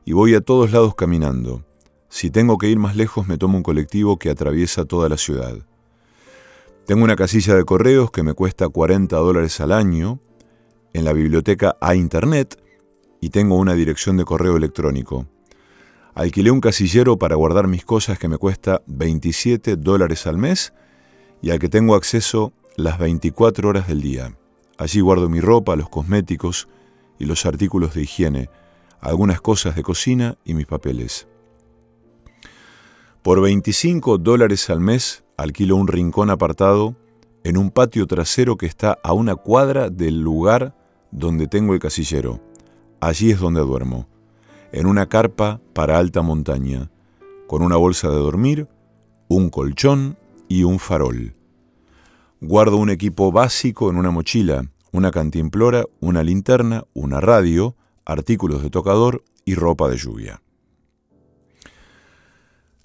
y 0.04 0.12
voy 0.12 0.34
a 0.34 0.40
todos 0.40 0.72
lados 0.72 0.94
caminando. 0.94 1.64
Si 2.08 2.30
tengo 2.30 2.58
que 2.58 2.68
ir 2.68 2.78
más 2.78 2.96
lejos, 2.96 3.28
me 3.28 3.38
tomo 3.38 3.56
un 3.56 3.62
colectivo 3.62 4.18
que 4.18 4.30
atraviesa 4.30 4.84
toda 4.84 5.08
la 5.08 5.16
ciudad. 5.16 5.58
Tengo 6.86 7.04
una 7.04 7.14
casilla 7.14 7.54
de 7.54 7.64
correos 7.64 8.10
que 8.10 8.22
me 8.22 8.34
cuesta 8.34 8.68
40 8.68 9.16
dólares 9.16 9.60
al 9.60 9.70
año, 9.70 10.18
en 10.92 11.04
la 11.04 11.12
biblioteca 11.12 11.76
a 11.80 11.94
Internet, 11.94 12.60
y 13.20 13.30
tengo 13.30 13.56
una 13.56 13.74
dirección 13.74 14.16
de 14.16 14.24
correo 14.24 14.56
electrónico. 14.56 15.26
Alquilé 16.14 16.50
un 16.50 16.60
casillero 16.60 17.18
para 17.18 17.36
guardar 17.36 17.68
mis 17.68 17.84
cosas 17.84 18.18
que 18.18 18.28
me 18.28 18.38
cuesta 18.38 18.82
27 18.86 19.76
dólares 19.76 20.26
al 20.26 20.38
mes 20.38 20.72
y 21.40 21.50
al 21.50 21.60
que 21.60 21.68
tengo 21.68 21.94
acceso 21.94 22.52
las 22.76 22.98
24 22.98 23.68
horas 23.68 23.86
del 23.86 24.00
día. 24.00 24.36
Allí 24.76 25.00
guardo 25.00 25.28
mi 25.28 25.40
ropa, 25.40 25.76
los 25.76 25.88
cosméticos 25.88 26.68
y 27.18 27.26
los 27.26 27.46
artículos 27.46 27.94
de 27.94 28.02
higiene, 28.02 28.50
algunas 29.00 29.40
cosas 29.40 29.76
de 29.76 29.82
cocina 29.82 30.36
y 30.44 30.54
mis 30.54 30.66
papeles. 30.66 31.26
Por 33.22 33.40
25 33.40 34.18
dólares 34.18 34.70
al 34.70 34.80
mes 34.80 35.24
alquilo 35.36 35.76
un 35.76 35.88
rincón 35.88 36.30
apartado 36.30 36.96
en 37.44 37.56
un 37.56 37.70
patio 37.70 38.06
trasero 38.06 38.56
que 38.56 38.66
está 38.66 38.98
a 39.02 39.12
una 39.12 39.36
cuadra 39.36 39.90
del 39.90 40.20
lugar 40.20 40.74
donde 41.10 41.46
tengo 41.46 41.74
el 41.74 41.80
casillero. 41.80 42.40
Allí 43.00 43.30
es 43.30 43.40
donde 43.40 43.60
duermo, 43.60 44.06
en 44.72 44.86
una 44.86 45.08
carpa 45.08 45.60
para 45.72 45.98
alta 45.98 46.22
montaña, 46.22 46.90
con 47.46 47.62
una 47.62 47.76
bolsa 47.76 48.08
de 48.08 48.16
dormir, 48.16 48.68
un 49.28 49.48
colchón 49.48 50.18
y 50.48 50.64
un 50.64 50.78
farol. 50.78 51.34
Guardo 52.40 52.76
un 52.76 52.90
equipo 52.90 53.32
básico 53.32 53.90
en 53.90 53.96
una 53.96 54.10
mochila, 54.10 54.64
una 54.92 55.10
cantimplora, 55.10 55.84
una 56.00 56.22
linterna, 56.22 56.84
una 56.94 57.20
radio, 57.20 57.76
artículos 58.10 58.62
de 58.62 58.70
tocador 58.70 59.24
y 59.44 59.54
ropa 59.54 59.88
de 59.88 59.96
lluvia. 59.96 60.42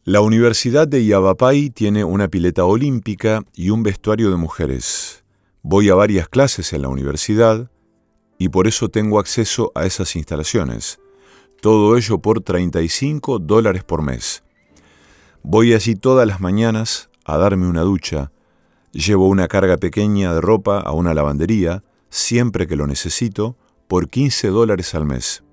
La 0.04 0.22
Universidad 0.22 0.88
de 0.88 1.04
Yavapai 1.04 1.72
tiene 1.72 2.04
una 2.04 2.28
pileta 2.28 2.64
olímpica 2.66 3.44
y 3.56 3.72
un 3.72 3.82
vestuario 3.82 4.30
de 4.30 4.38
mujeres. 4.38 5.24
Voy 5.64 5.90
a 5.90 5.96
varias 5.96 6.30
clases 6.30 6.74
en 6.74 6.84
la 6.84 6.90
universidad 6.90 7.72
y 8.38 8.50
por 8.50 8.68
eso 8.68 8.90
tengo 8.90 9.20
acceso 9.20 9.72
a 9.74 9.86
esas 9.86 10.16
instalaciones. 10.16 11.00
Todo 11.60 11.98
ello 11.98 12.20
por 12.20 12.42
35 12.42 13.40
dólares 13.40 13.84
por 13.84 14.04
mes. 14.04 14.44
Voy 15.42 15.74
allí 15.74 15.96
todas 15.96 16.28
las 16.28 16.40
mañanas 16.40 17.10
a 17.26 17.38
darme 17.38 17.68
una 17.68 17.82
ducha, 17.82 18.32
llevo 18.92 19.28
una 19.28 19.48
carga 19.48 19.78
pequeña 19.78 20.36
de 20.36 20.42
ropa 20.42 20.80
a 20.80 20.92
una 20.92 21.16
lavandería, 21.16 21.84
siempre 22.10 22.68
que 22.68 22.76
lo 22.76 22.86
necesito, 22.86 23.58
por 23.88 24.10
15 24.10 24.48
dólares 24.50 24.96
al 24.96 25.06
mes. 25.06 25.44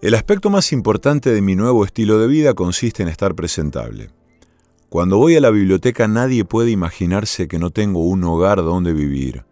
El 0.00 0.14
aspecto 0.14 0.48
más 0.48 0.72
importante 0.72 1.30
de 1.30 1.42
mi 1.42 1.56
nuevo 1.56 1.84
estilo 1.84 2.18
de 2.18 2.26
vida 2.26 2.54
consiste 2.54 3.02
en 3.02 3.08
estar 3.08 3.34
presentable. 3.34 4.10
Cuando 4.88 5.18
voy 5.18 5.36
a 5.36 5.40
la 5.40 5.50
biblioteca 5.50 6.08
nadie 6.08 6.44
puede 6.44 6.70
imaginarse 6.70 7.48
que 7.48 7.58
no 7.58 7.70
tengo 7.70 8.00
un 8.00 8.24
hogar 8.24 8.58
donde 8.58 8.92
vivir. 8.92 9.44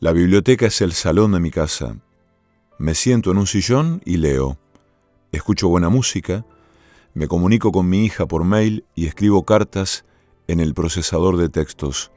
La 0.00 0.12
biblioteca 0.12 0.66
es 0.66 0.80
el 0.80 0.92
salón 0.92 1.32
de 1.32 1.40
mi 1.40 1.50
casa. 1.50 1.96
Me 2.78 2.94
siento 2.94 3.30
en 3.30 3.38
un 3.38 3.46
sillón 3.46 4.00
y 4.04 4.16
leo. 4.16 4.58
Escucho 5.30 5.68
buena 5.68 5.88
música, 5.88 6.46
me 7.14 7.28
comunico 7.28 7.72
con 7.72 7.88
mi 7.88 8.04
hija 8.04 8.26
por 8.26 8.44
mail 8.44 8.84
y 8.94 9.06
escribo 9.06 9.44
cartas 9.44 10.04
en 10.46 10.60
el 10.60 10.72
procesador 10.72 11.36
de 11.36 11.48
textos. 11.48 12.10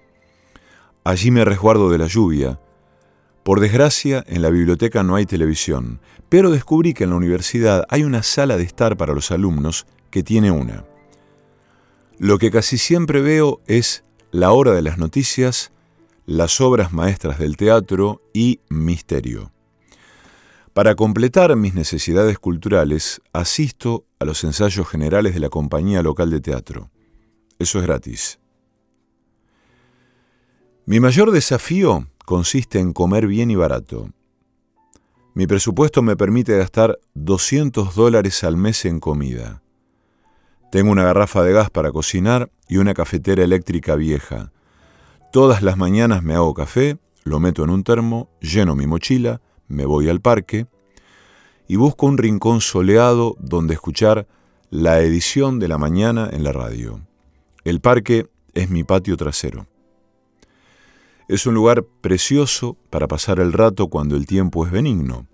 Allí 1.04 1.32
me 1.32 1.44
resguardo 1.44 1.90
de 1.90 1.98
la 1.98 2.08
lluvia. 2.08 2.60
Por 3.44 3.60
desgracia, 3.60 4.24
en 4.28 4.44
la 4.44 4.52
biblioteca 4.52 5.02
no 5.02 5.16
hay 5.16 5.26
televisión, 5.26 6.00
pero 6.30 6.52
descubrí 6.52 6.94
que 6.94 7.06
en 7.06 7.10
la 7.10 7.16
universidad 7.16 7.86
hay 7.90 8.04
una 8.04 8.22
sala 8.22 8.56
de 8.56 8.64
estar 8.64 8.98
para 8.98 9.14
los 9.14 9.32
alumnos 9.32 9.88
que 10.12 10.22
tiene 10.22 10.52
una. 10.52 10.86
Lo 12.20 12.38
que 12.38 12.52
casi 12.52 12.78
siempre 12.78 13.20
veo 13.20 13.62
es 13.66 14.04
la 14.30 14.52
hora 14.52 14.74
de 14.74 14.84
las 14.84 15.00
noticias, 15.00 15.72
las 16.28 16.62
obras 16.62 16.94
maestras 16.94 17.40
del 17.40 17.58
teatro 17.58 18.22
y 18.32 18.60
misterio. 18.70 19.52
Para 20.74 20.94
completar 20.96 21.56
mis 21.56 21.74
necesidades 21.74 22.38
culturales, 22.38 23.22
asisto 23.34 24.06
a 24.20 24.26
los 24.26 24.44
ensayos 24.44 24.88
generales 24.88 25.34
de 25.34 25.40
la 25.40 25.50
compañía 25.50 26.04
local 26.04 26.30
de 26.30 26.42
teatro. 26.42 26.92
Eso 27.58 27.80
es 27.80 27.86
gratis. 27.86 28.40
Mi 30.86 31.00
mayor 31.00 31.32
desafío 31.32 32.08
consiste 32.32 32.80
en 32.80 32.94
comer 32.94 33.28
bien 33.28 33.52
y 33.52 33.56
barato. 33.56 34.10
Mi 35.34 35.48
presupuesto 35.48 36.02
me 36.02 36.16
permite 36.16 36.58
gastar 36.58 36.98
200 37.14 37.94
dólares 37.94 38.46
al 38.46 38.56
mes 38.56 38.86
en 38.86 39.02
comida. 39.02 39.62
Tengo 40.72 40.94
una 40.94 41.04
garrafa 41.04 41.44
de 41.44 41.52
gas 41.52 41.70
para 41.70 41.92
cocinar 41.92 42.50
y 42.70 42.78
una 42.78 42.94
cafetera 42.94 43.44
eléctrica 43.44 43.98
vieja. 43.98 44.54
Todas 45.34 45.62
las 45.62 45.76
mañanas 45.76 46.24
me 46.24 46.34
hago 46.34 46.54
café, 46.54 47.00
lo 47.26 47.42
meto 47.42 47.66
en 47.66 47.70
un 47.70 47.84
termo, 47.84 48.30
lleno 48.40 48.78
mi 48.78 48.88
mochila, 48.88 49.42
me 49.68 49.86
voy 49.86 50.08
al 50.08 50.22
parque 50.22 50.68
y 51.68 51.76
busco 51.76 52.06
un 52.06 52.18
rincón 52.18 52.62
soleado 52.62 53.36
donde 53.40 53.74
escuchar 53.74 54.26
la 54.70 55.02
edición 55.02 55.60
de 55.60 55.68
la 55.68 55.78
mañana 55.78 56.30
en 56.32 56.46
la 56.46 56.54
radio. 56.54 57.02
El 57.66 57.82
parque 57.82 58.28
es 58.54 58.70
mi 58.70 58.86
patio 58.86 59.18
trasero. 59.18 59.68
Es 61.32 61.46
un 61.46 61.54
lugar 61.54 61.86
precioso 62.02 62.76
para 62.90 63.08
pasar 63.08 63.40
el 63.40 63.54
rato 63.54 63.88
cuando 63.88 64.18
el 64.18 64.26
tiempo 64.26 64.66
es 64.66 64.72
benigno. 64.74 65.28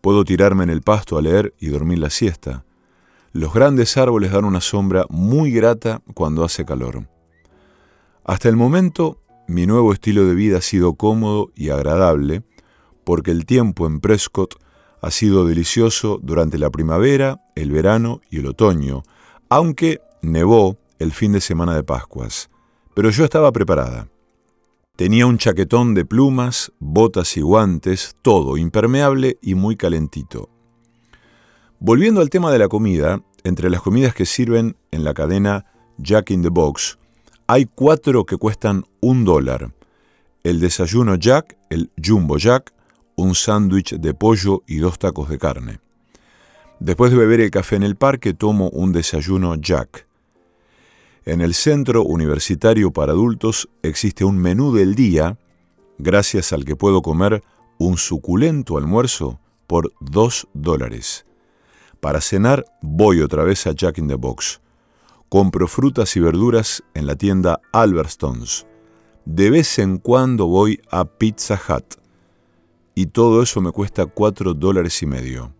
Puedo 0.00 0.24
tirarme 0.24 0.64
en 0.64 0.70
el 0.70 0.82
pasto 0.82 1.16
a 1.16 1.22
leer 1.22 1.54
y 1.60 1.68
dormir 1.68 2.00
la 2.00 2.10
siesta. 2.10 2.64
Los 3.30 3.54
grandes 3.54 3.96
árboles 3.96 4.32
dan 4.32 4.44
una 4.44 4.60
sombra 4.60 5.04
muy 5.10 5.52
grata 5.52 6.02
cuando 6.12 6.42
hace 6.42 6.64
calor. 6.64 7.08
Hasta 8.24 8.48
el 8.48 8.56
momento, 8.56 9.22
mi 9.46 9.68
nuevo 9.68 9.92
estilo 9.92 10.26
de 10.26 10.34
vida 10.34 10.58
ha 10.58 10.60
sido 10.60 10.94
cómodo 10.94 11.52
y 11.54 11.68
agradable, 11.68 12.42
porque 13.04 13.30
el 13.30 13.46
tiempo 13.46 13.86
en 13.86 14.00
Prescott 14.00 14.56
ha 15.00 15.12
sido 15.12 15.46
delicioso 15.46 16.18
durante 16.20 16.58
la 16.58 16.70
primavera, 16.70 17.40
el 17.54 17.70
verano 17.70 18.22
y 18.28 18.40
el 18.40 18.46
otoño, 18.46 19.04
aunque 19.48 20.00
nevó 20.20 20.78
el 20.98 21.12
fin 21.12 21.30
de 21.30 21.40
semana 21.40 21.76
de 21.76 21.84
Pascuas. 21.84 22.50
Pero 22.92 23.10
yo 23.10 23.22
estaba 23.22 23.52
preparada. 23.52 24.08
Tenía 24.98 25.26
un 25.26 25.38
chaquetón 25.38 25.94
de 25.94 26.04
plumas, 26.04 26.72
botas 26.80 27.36
y 27.36 27.40
guantes, 27.40 28.16
todo 28.20 28.56
impermeable 28.56 29.38
y 29.40 29.54
muy 29.54 29.76
calentito. 29.76 30.50
Volviendo 31.78 32.20
al 32.20 32.30
tema 32.30 32.50
de 32.50 32.58
la 32.58 32.66
comida, 32.66 33.22
entre 33.44 33.70
las 33.70 33.80
comidas 33.80 34.12
que 34.12 34.26
sirven 34.26 34.76
en 34.90 35.04
la 35.04 35.14
cadena 35.14 35.66
Jack 35.98 36.32
in 36.32 36.42
the 36.42 36.48
Box, 36.48 36.98
hay 37.46 37.66
cuatro 37.66 38.26
que 38.26 38.38
cuestan 38.38 38.86
un 39.00 39.24
dólar. 39.24 39.72
El 40.42 40.58
desayuno 40.58 41.14
Jack, 41.14 41.56
el 41.70 41.92
Jumbo 42.04 42.36
Jack, 42.36 42.74
un 43.14 43.36
sándwich 43.36 43.94
de 44.00 44.14
pollo 44.14 44.64
y 44.66 44.78
dos 44.78 44.98
tacos 44.98 45.28
de 45.28 45.38
carne. 45.38 45.78
Después 46.80 47.12
de 47.12 47.18
beber 47.18 47.38
el 47.38 47.52
café 47.52 47.76
en 47.76 47.84
el 47.84 47.94
parque, 47.94 48.34
tomo 48.34 48.68
un 48.70 48.90
desayuno 48.90 49.54
Jack. 49.54 50.07
En 51.24 51.40
el 51.40 51.54
Centro 51.54 52.02
Universitario 52.02 52.92
para 52.92 53.12
Adultos 53.12 53.68
existe 53.82 54.24
un 54.24 54.38
menú 54.38 54.72
del 54.72 54.94
día, 54.94 55.38
gracias 55.98 56.52
al 56.52 56.64
que 56.64 56.76
puedo 56.76 57.02
comer 57.02 57.42
un 57.78 57.96
suculento 57.96 58.78
almuerzo 58.78 59.40
por 59.66 59.92
dos 60.00 60.48
dólares. 60.54 61.26
Para 62.00 62.20
cenar 62.20 62.64
voy 62.80 63.20
otra 63.20 63.44
vez 63.44 63.66
a 63.66 63.72
Jack 63.72 63.98
in 63.98 64.08
the 64.08 64.14
Box. 64.14 64.60
Compro 65.28 65.68
frutas 65.68 66.16
y 66.16 66.20
verduras 66.20 66.82
en 66.94 67.06
la 67.06 67.16
tienda 67.16 67.60
Albertsons. 67.72 68.66
De 69.24 69.50
vez 69.50 69.78
en 69.78 69.98
cuando 69.98 70.46
voy 70.46 70.80
a 70.90 71.04
Pizza 71.04 71.60
Hut. 71.68 71.96
Y 72.94 73.06
todo 73.06 73.42
eso 73.42 73.60
me 73.60 73.70
cuesta 73.70 74.06
4 74.06 74.54
dólares 74.54 75.02
y 75.02 75.06
medio. 75.06 75.52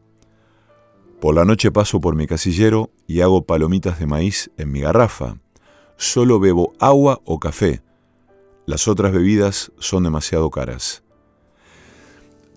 Por 1.21 1.35
la 1.35 1.45
noche 1.45 1.71
paso 1.71 2.01
por 2.01 2.15
mi 2.15 2.27
casillero 2.27 2.91
y 3.07 3.21
hago 3.21 3.45
palomitas 3.45 3.99
de 3.99 4.07
maíz 4.07 4.51
en 4.57 4.73
mi 4.73 4.81
garrafa. 4.81 5.37
Solo 6.01 6.39
bebo 6.39 6.75
agua 6.79 7.21
o 7.25 7.41
café. 7.41 7.83
Las 8.67 8.87
otras 8.87 9.13
bebidas 9.13 9.73
son 9.81 10.05
demasiado 10.05 10.49
caras. 10.49 11.03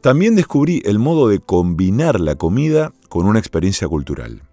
También 0.02 0.36
descubrí 0.36 0.84
el 0.86 1.00
modo 1.00 1.28
de 1.28 1.40
combinar 1.40 2.20
la 2.20 2.36
comida 2.36 2.94
con 3.10 3.26
una 3.26 3.40
experiencia 3.40 3.88
cultural. 3.88 4.44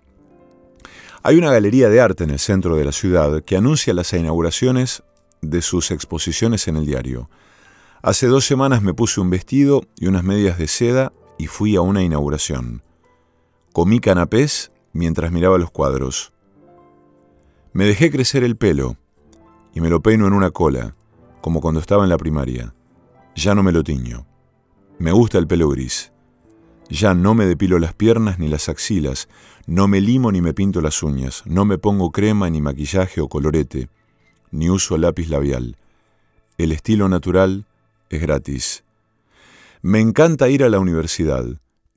Hay 1.22 1.36
una 1.36 1.53
galería 1.53 1.91
de 1.91 2.01
arte 2.01 2.24
en 2.24 2.30
el 2.30 2.39
centro 2.39 2.76
de 2.76 2.86
la 2.86 2.93
ciudad 2.93 3.45
que 3.45 3.59
anuncia 3.59 3.93
las 3.93 4.14
inauguraciones 4.14 5.03
de 5.43 5.61
sus 5.61 5.91
exposiciones 5.91 6.66
en 6.66 6.76
el 6.78 6.86
diario. 6.86 7.28
Hace 8.01 8.26
dos 8.26 8.47
semanas 8.47 8.80
me 8.80 8.95
puse 8.95 9.20
un 9.20 9.28
vestido 9.28 9.82
y 9.99 10.07
unas 10.07 10.24
medias 10.24 10.57
de 10.57 10.66
seda 10.66 11.12
y 11.36 11.47
fui 11.47 11.76
a 11.76 11.82
una 11.82 12.03
inauguración. 12.03 12.82
Comí 13.74 14.01
canapés 14.01 14.72
mientras 14.95 15.30
miraba 15.30 15.59
los 15.59 15.70
cuadros. 15.70 16.32
Me 17.72 17.84
dejé 17.84 18.10
crecer 18.10 18.44
el 18.44 18.56
pelo 18.56 18.96
y 19.74 19.80
me 19.80 19.90
lo 19.90 20.00
peino 20.00 20.26
en 20.26 20.32
una 20.32 20.50
cola, 20.50 20.94
como 21.40 21.60
cuando 21.60 21.80
estaba 21.80 22.04
en 22.04 22.10
la 22.10 22.18
primaria. 22.18 22.74
Ya 23.36 23.54
no 23.54 23.62
me 23.62 23.72
lo 23.72 23.84
tiño. 23.84 24.26
Me 24.98 25.12
gusta 25.12 25.38
el 25.38 25.46
pelo 25.46 25.68
gris. 25.68 26.12
Ya 26.88 27.14
no 27.14 27.34
me 27.34 27.44
depilo 27.44 27.78
las 27.78 27.92
piernas 27.92 28.38
ni 28.38 28.48
las 28.48 28.68
axilas, 28.68 29.28
no 29.66 29.86
me 29.86 30.00
limo 30.00 30.32
ni 30.32 30.40
me 30.40 30.54
pinto 30.54 30.80
las 30.80 31.02
uñas, 31.02 31.42
no 31.44 31.66
me 31.66 31.76
pongo 31.76 32.10
crema 32.10 32.48
ni 32.48 32.62
maquillaje 32.62 33.20
o 33.20 33.28
colorete, 33.28 33.90
ni 34.50 34.70
uso 34.70 34.96
lápiz 34.96 35.28
labial. 35.28 35.76
El 36.56 36.72
estilo 36.72 37.08
natural 37.08 37.66
es 38.08 38.22
gratis. 38.22 38.84
Me 39.82 40.00
encanta 40.00 40.48
ir 40.48 40.64
a 40.64 40.70
la 40.70 40.80
universidad. 40.80 41.44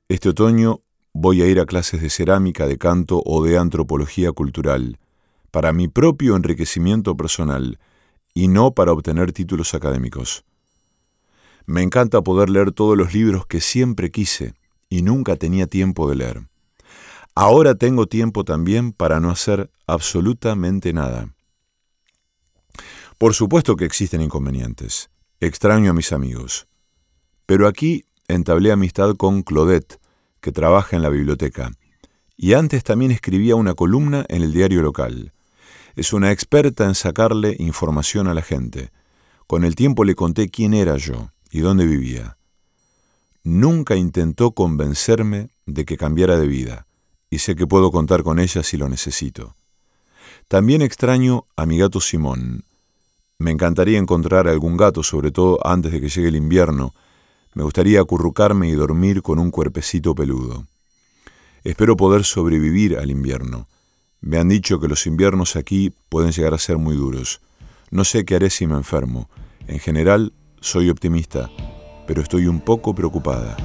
Este 0.08 0.28
otoño 0.28 0.82
voy 1.14 1.40
a 1.40 1.46
ir 1.46 1.58
a 1.58 1.66
clases 1.66 2.02
de 2.02 2.10
cerámica, 2.10 2.66
de 2.66 2.76
canto 2.76 3.22
o 3.24 3.42
de 3.42 3.56
antropología 3.56 4.32
cultural, 4.32 4.98
para 5.52 5.72
mi 5.72 5.86
propio 5.86 6.34
enriquecimiento 6.34 7.16
personal 7.16 7.78
y 8.34 8.48
no 8.48 8.72
para 8.72 8.90
obtener 8.90 9.32
títulos 9.32 9.74
académicos. 9.74 10.44
Me 11.66 11.82
encanta 11.82 12.22
poder 12.22 12.50
leer 12.50 12.72
todos 12.72 12.96
los 12.98 13.14
libros 13.14 13.46
que 13.46 13.60
siempre 13.60 14.10
quise 14.10 14.54
y 14.88 15.02
nunca 15.02 15.36
tenía 15.36 15.68
tiempo 15.68 16.08
de 16.08 16.16
leer. 16.16 16.48
Ahora 17.34 17.74
tengo 17.76 18.06
tiempo 18.06 18.44
también 18.44 18.92
para 18.92 19.20
no 19.20 19.30
hacer 19.30 19.70
absolutamente 19.86 20.92
nada. 20.92 21.32
Por 23.18 23.34
supuesto 23.34 23.76
que 23.76 23.84
existen 23.84 24.22
inconvenientes. 24.22 25.10
Extraño 25.38 25.90
a 25.90 25.94
mis 25.94 26.12
amigos. 26.12 26.66
Pero 27.46 27.68
aquí 27.68 28.04
entablé 28.26 28.72
amistad 28.72 29.14
con 29.16 29.42
Claudette, 29.42 30.00
que 30.40 30.50
trabaja 30.50 30.96
en 30.96 31.02
la 31.02 31.08
biblioteca, 31.08 31.70
y 32.36 32.54
antes 32.54 32.82
también 32.82 33.10
escribía 33.10 33.54
una 33.54 33.74
columna 33.74 34.24
en 34.28 34.42
el 34.42 34.52
diario 34.52 34.82
local. 34.82 35.32
Es 35.94 36.12
una 36.12 36.30
experta 36.32 36.84
en 36.84 36.94
sacarle 36.94 37.56
información 37.58 38.26
a 38.28 38.34
la 38.34 38.42
gente. 38.42 38.90
Con 39.46 39.64
el 39.64 39.74
tiempo 39.74 40.04
le 40.04 40.14
conté 40.14 40.48
quién 40.48 40.72
era 40.72 40.96
yo 40.96 41.30
y 41.50 41.60
dónde 41.60 41.86
vivía. 41.86 42.38
Nunca 43.44 43.96
intentó 43.96 44.52
convencerme 44.52 45.50
de 45.66 45.84
que 45.84 45.96
cambiara 45.96 46.38
de 46.38 46.46
vida, 46.46 46.86
y 47.28 47.38
sé 47.38 47.56
que 47.56 47.66
puedo 47.66 47.90
contar 47.90 48.22
con 48.22 48.38
ella 48.38 48.62
si 48.62 48.76
lo 48.76 48.88
necesito. 48.88 49.56
También 50.48 50.82
extraño 50.82 51.46
a 51.56 51.66
mi 51.66 51.78
gato 51.78 52.00
Simón. 52.00 52.64
Me 53.38 53.50
encantaría 53.50 53.98
encontrar 53.98 54.48
algún 54.48 54.76
gato, 54.76 55.02
sobre 55.02 55.32
todo 55.32 55.58
antes 55.66 55.92
de 55.92 56.00
que 56.00 56.08
llegue 56.08 56.28
el 56.28 56.36
invierno. 56.36 56.94
Me 57.54 57.64
gustaría 57.64 58.00
acurrucarme 58.00 58.68
y 58.68 58.72
dormir 58.72 59.22
con 59.22 59.38
un 59.38 59.50
cuerpecito 59.50 60.14
peludo. 60.14 60.66
Espero 61.64 61.96
poder 61.96 62.24
sobrevivir 62.24 62.96
al 62.96 63.10
invierno. 63.10 63.66
Me 64.22 64.38
han 64.38 64.48
dicho 64.48 64.78
que 64.78 64.86
los 64.86 65.06
inviernos 65.08 65.56
aquí 65.56 65.92
pueden 66.08 66.30
llegar 66.30 66.54
a 66.54 66.58
ser 66.58 66.78
muy 66.78 66.94
duros. 66.96 67.40
No 67.90 68.04
sé 68.04 68.24
qué 68.24 68.36
haré 68.36 68.50
si 68.50 68.68
me 68.68 68.76
enfermo. 68.76 69.28
En 69.66 69.80
general, 69.80 70.32
soy 70.60 70.90
optimista, 70.90 71.50
pero 72.06 72.22
estoy 72.22 72.46
un 72.46 72.60
poco 72.60 72.94
preocupada. 72.94 73.56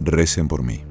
Recen 0.00 0.48
por 0.48 0.62
mí. 0.62 0.87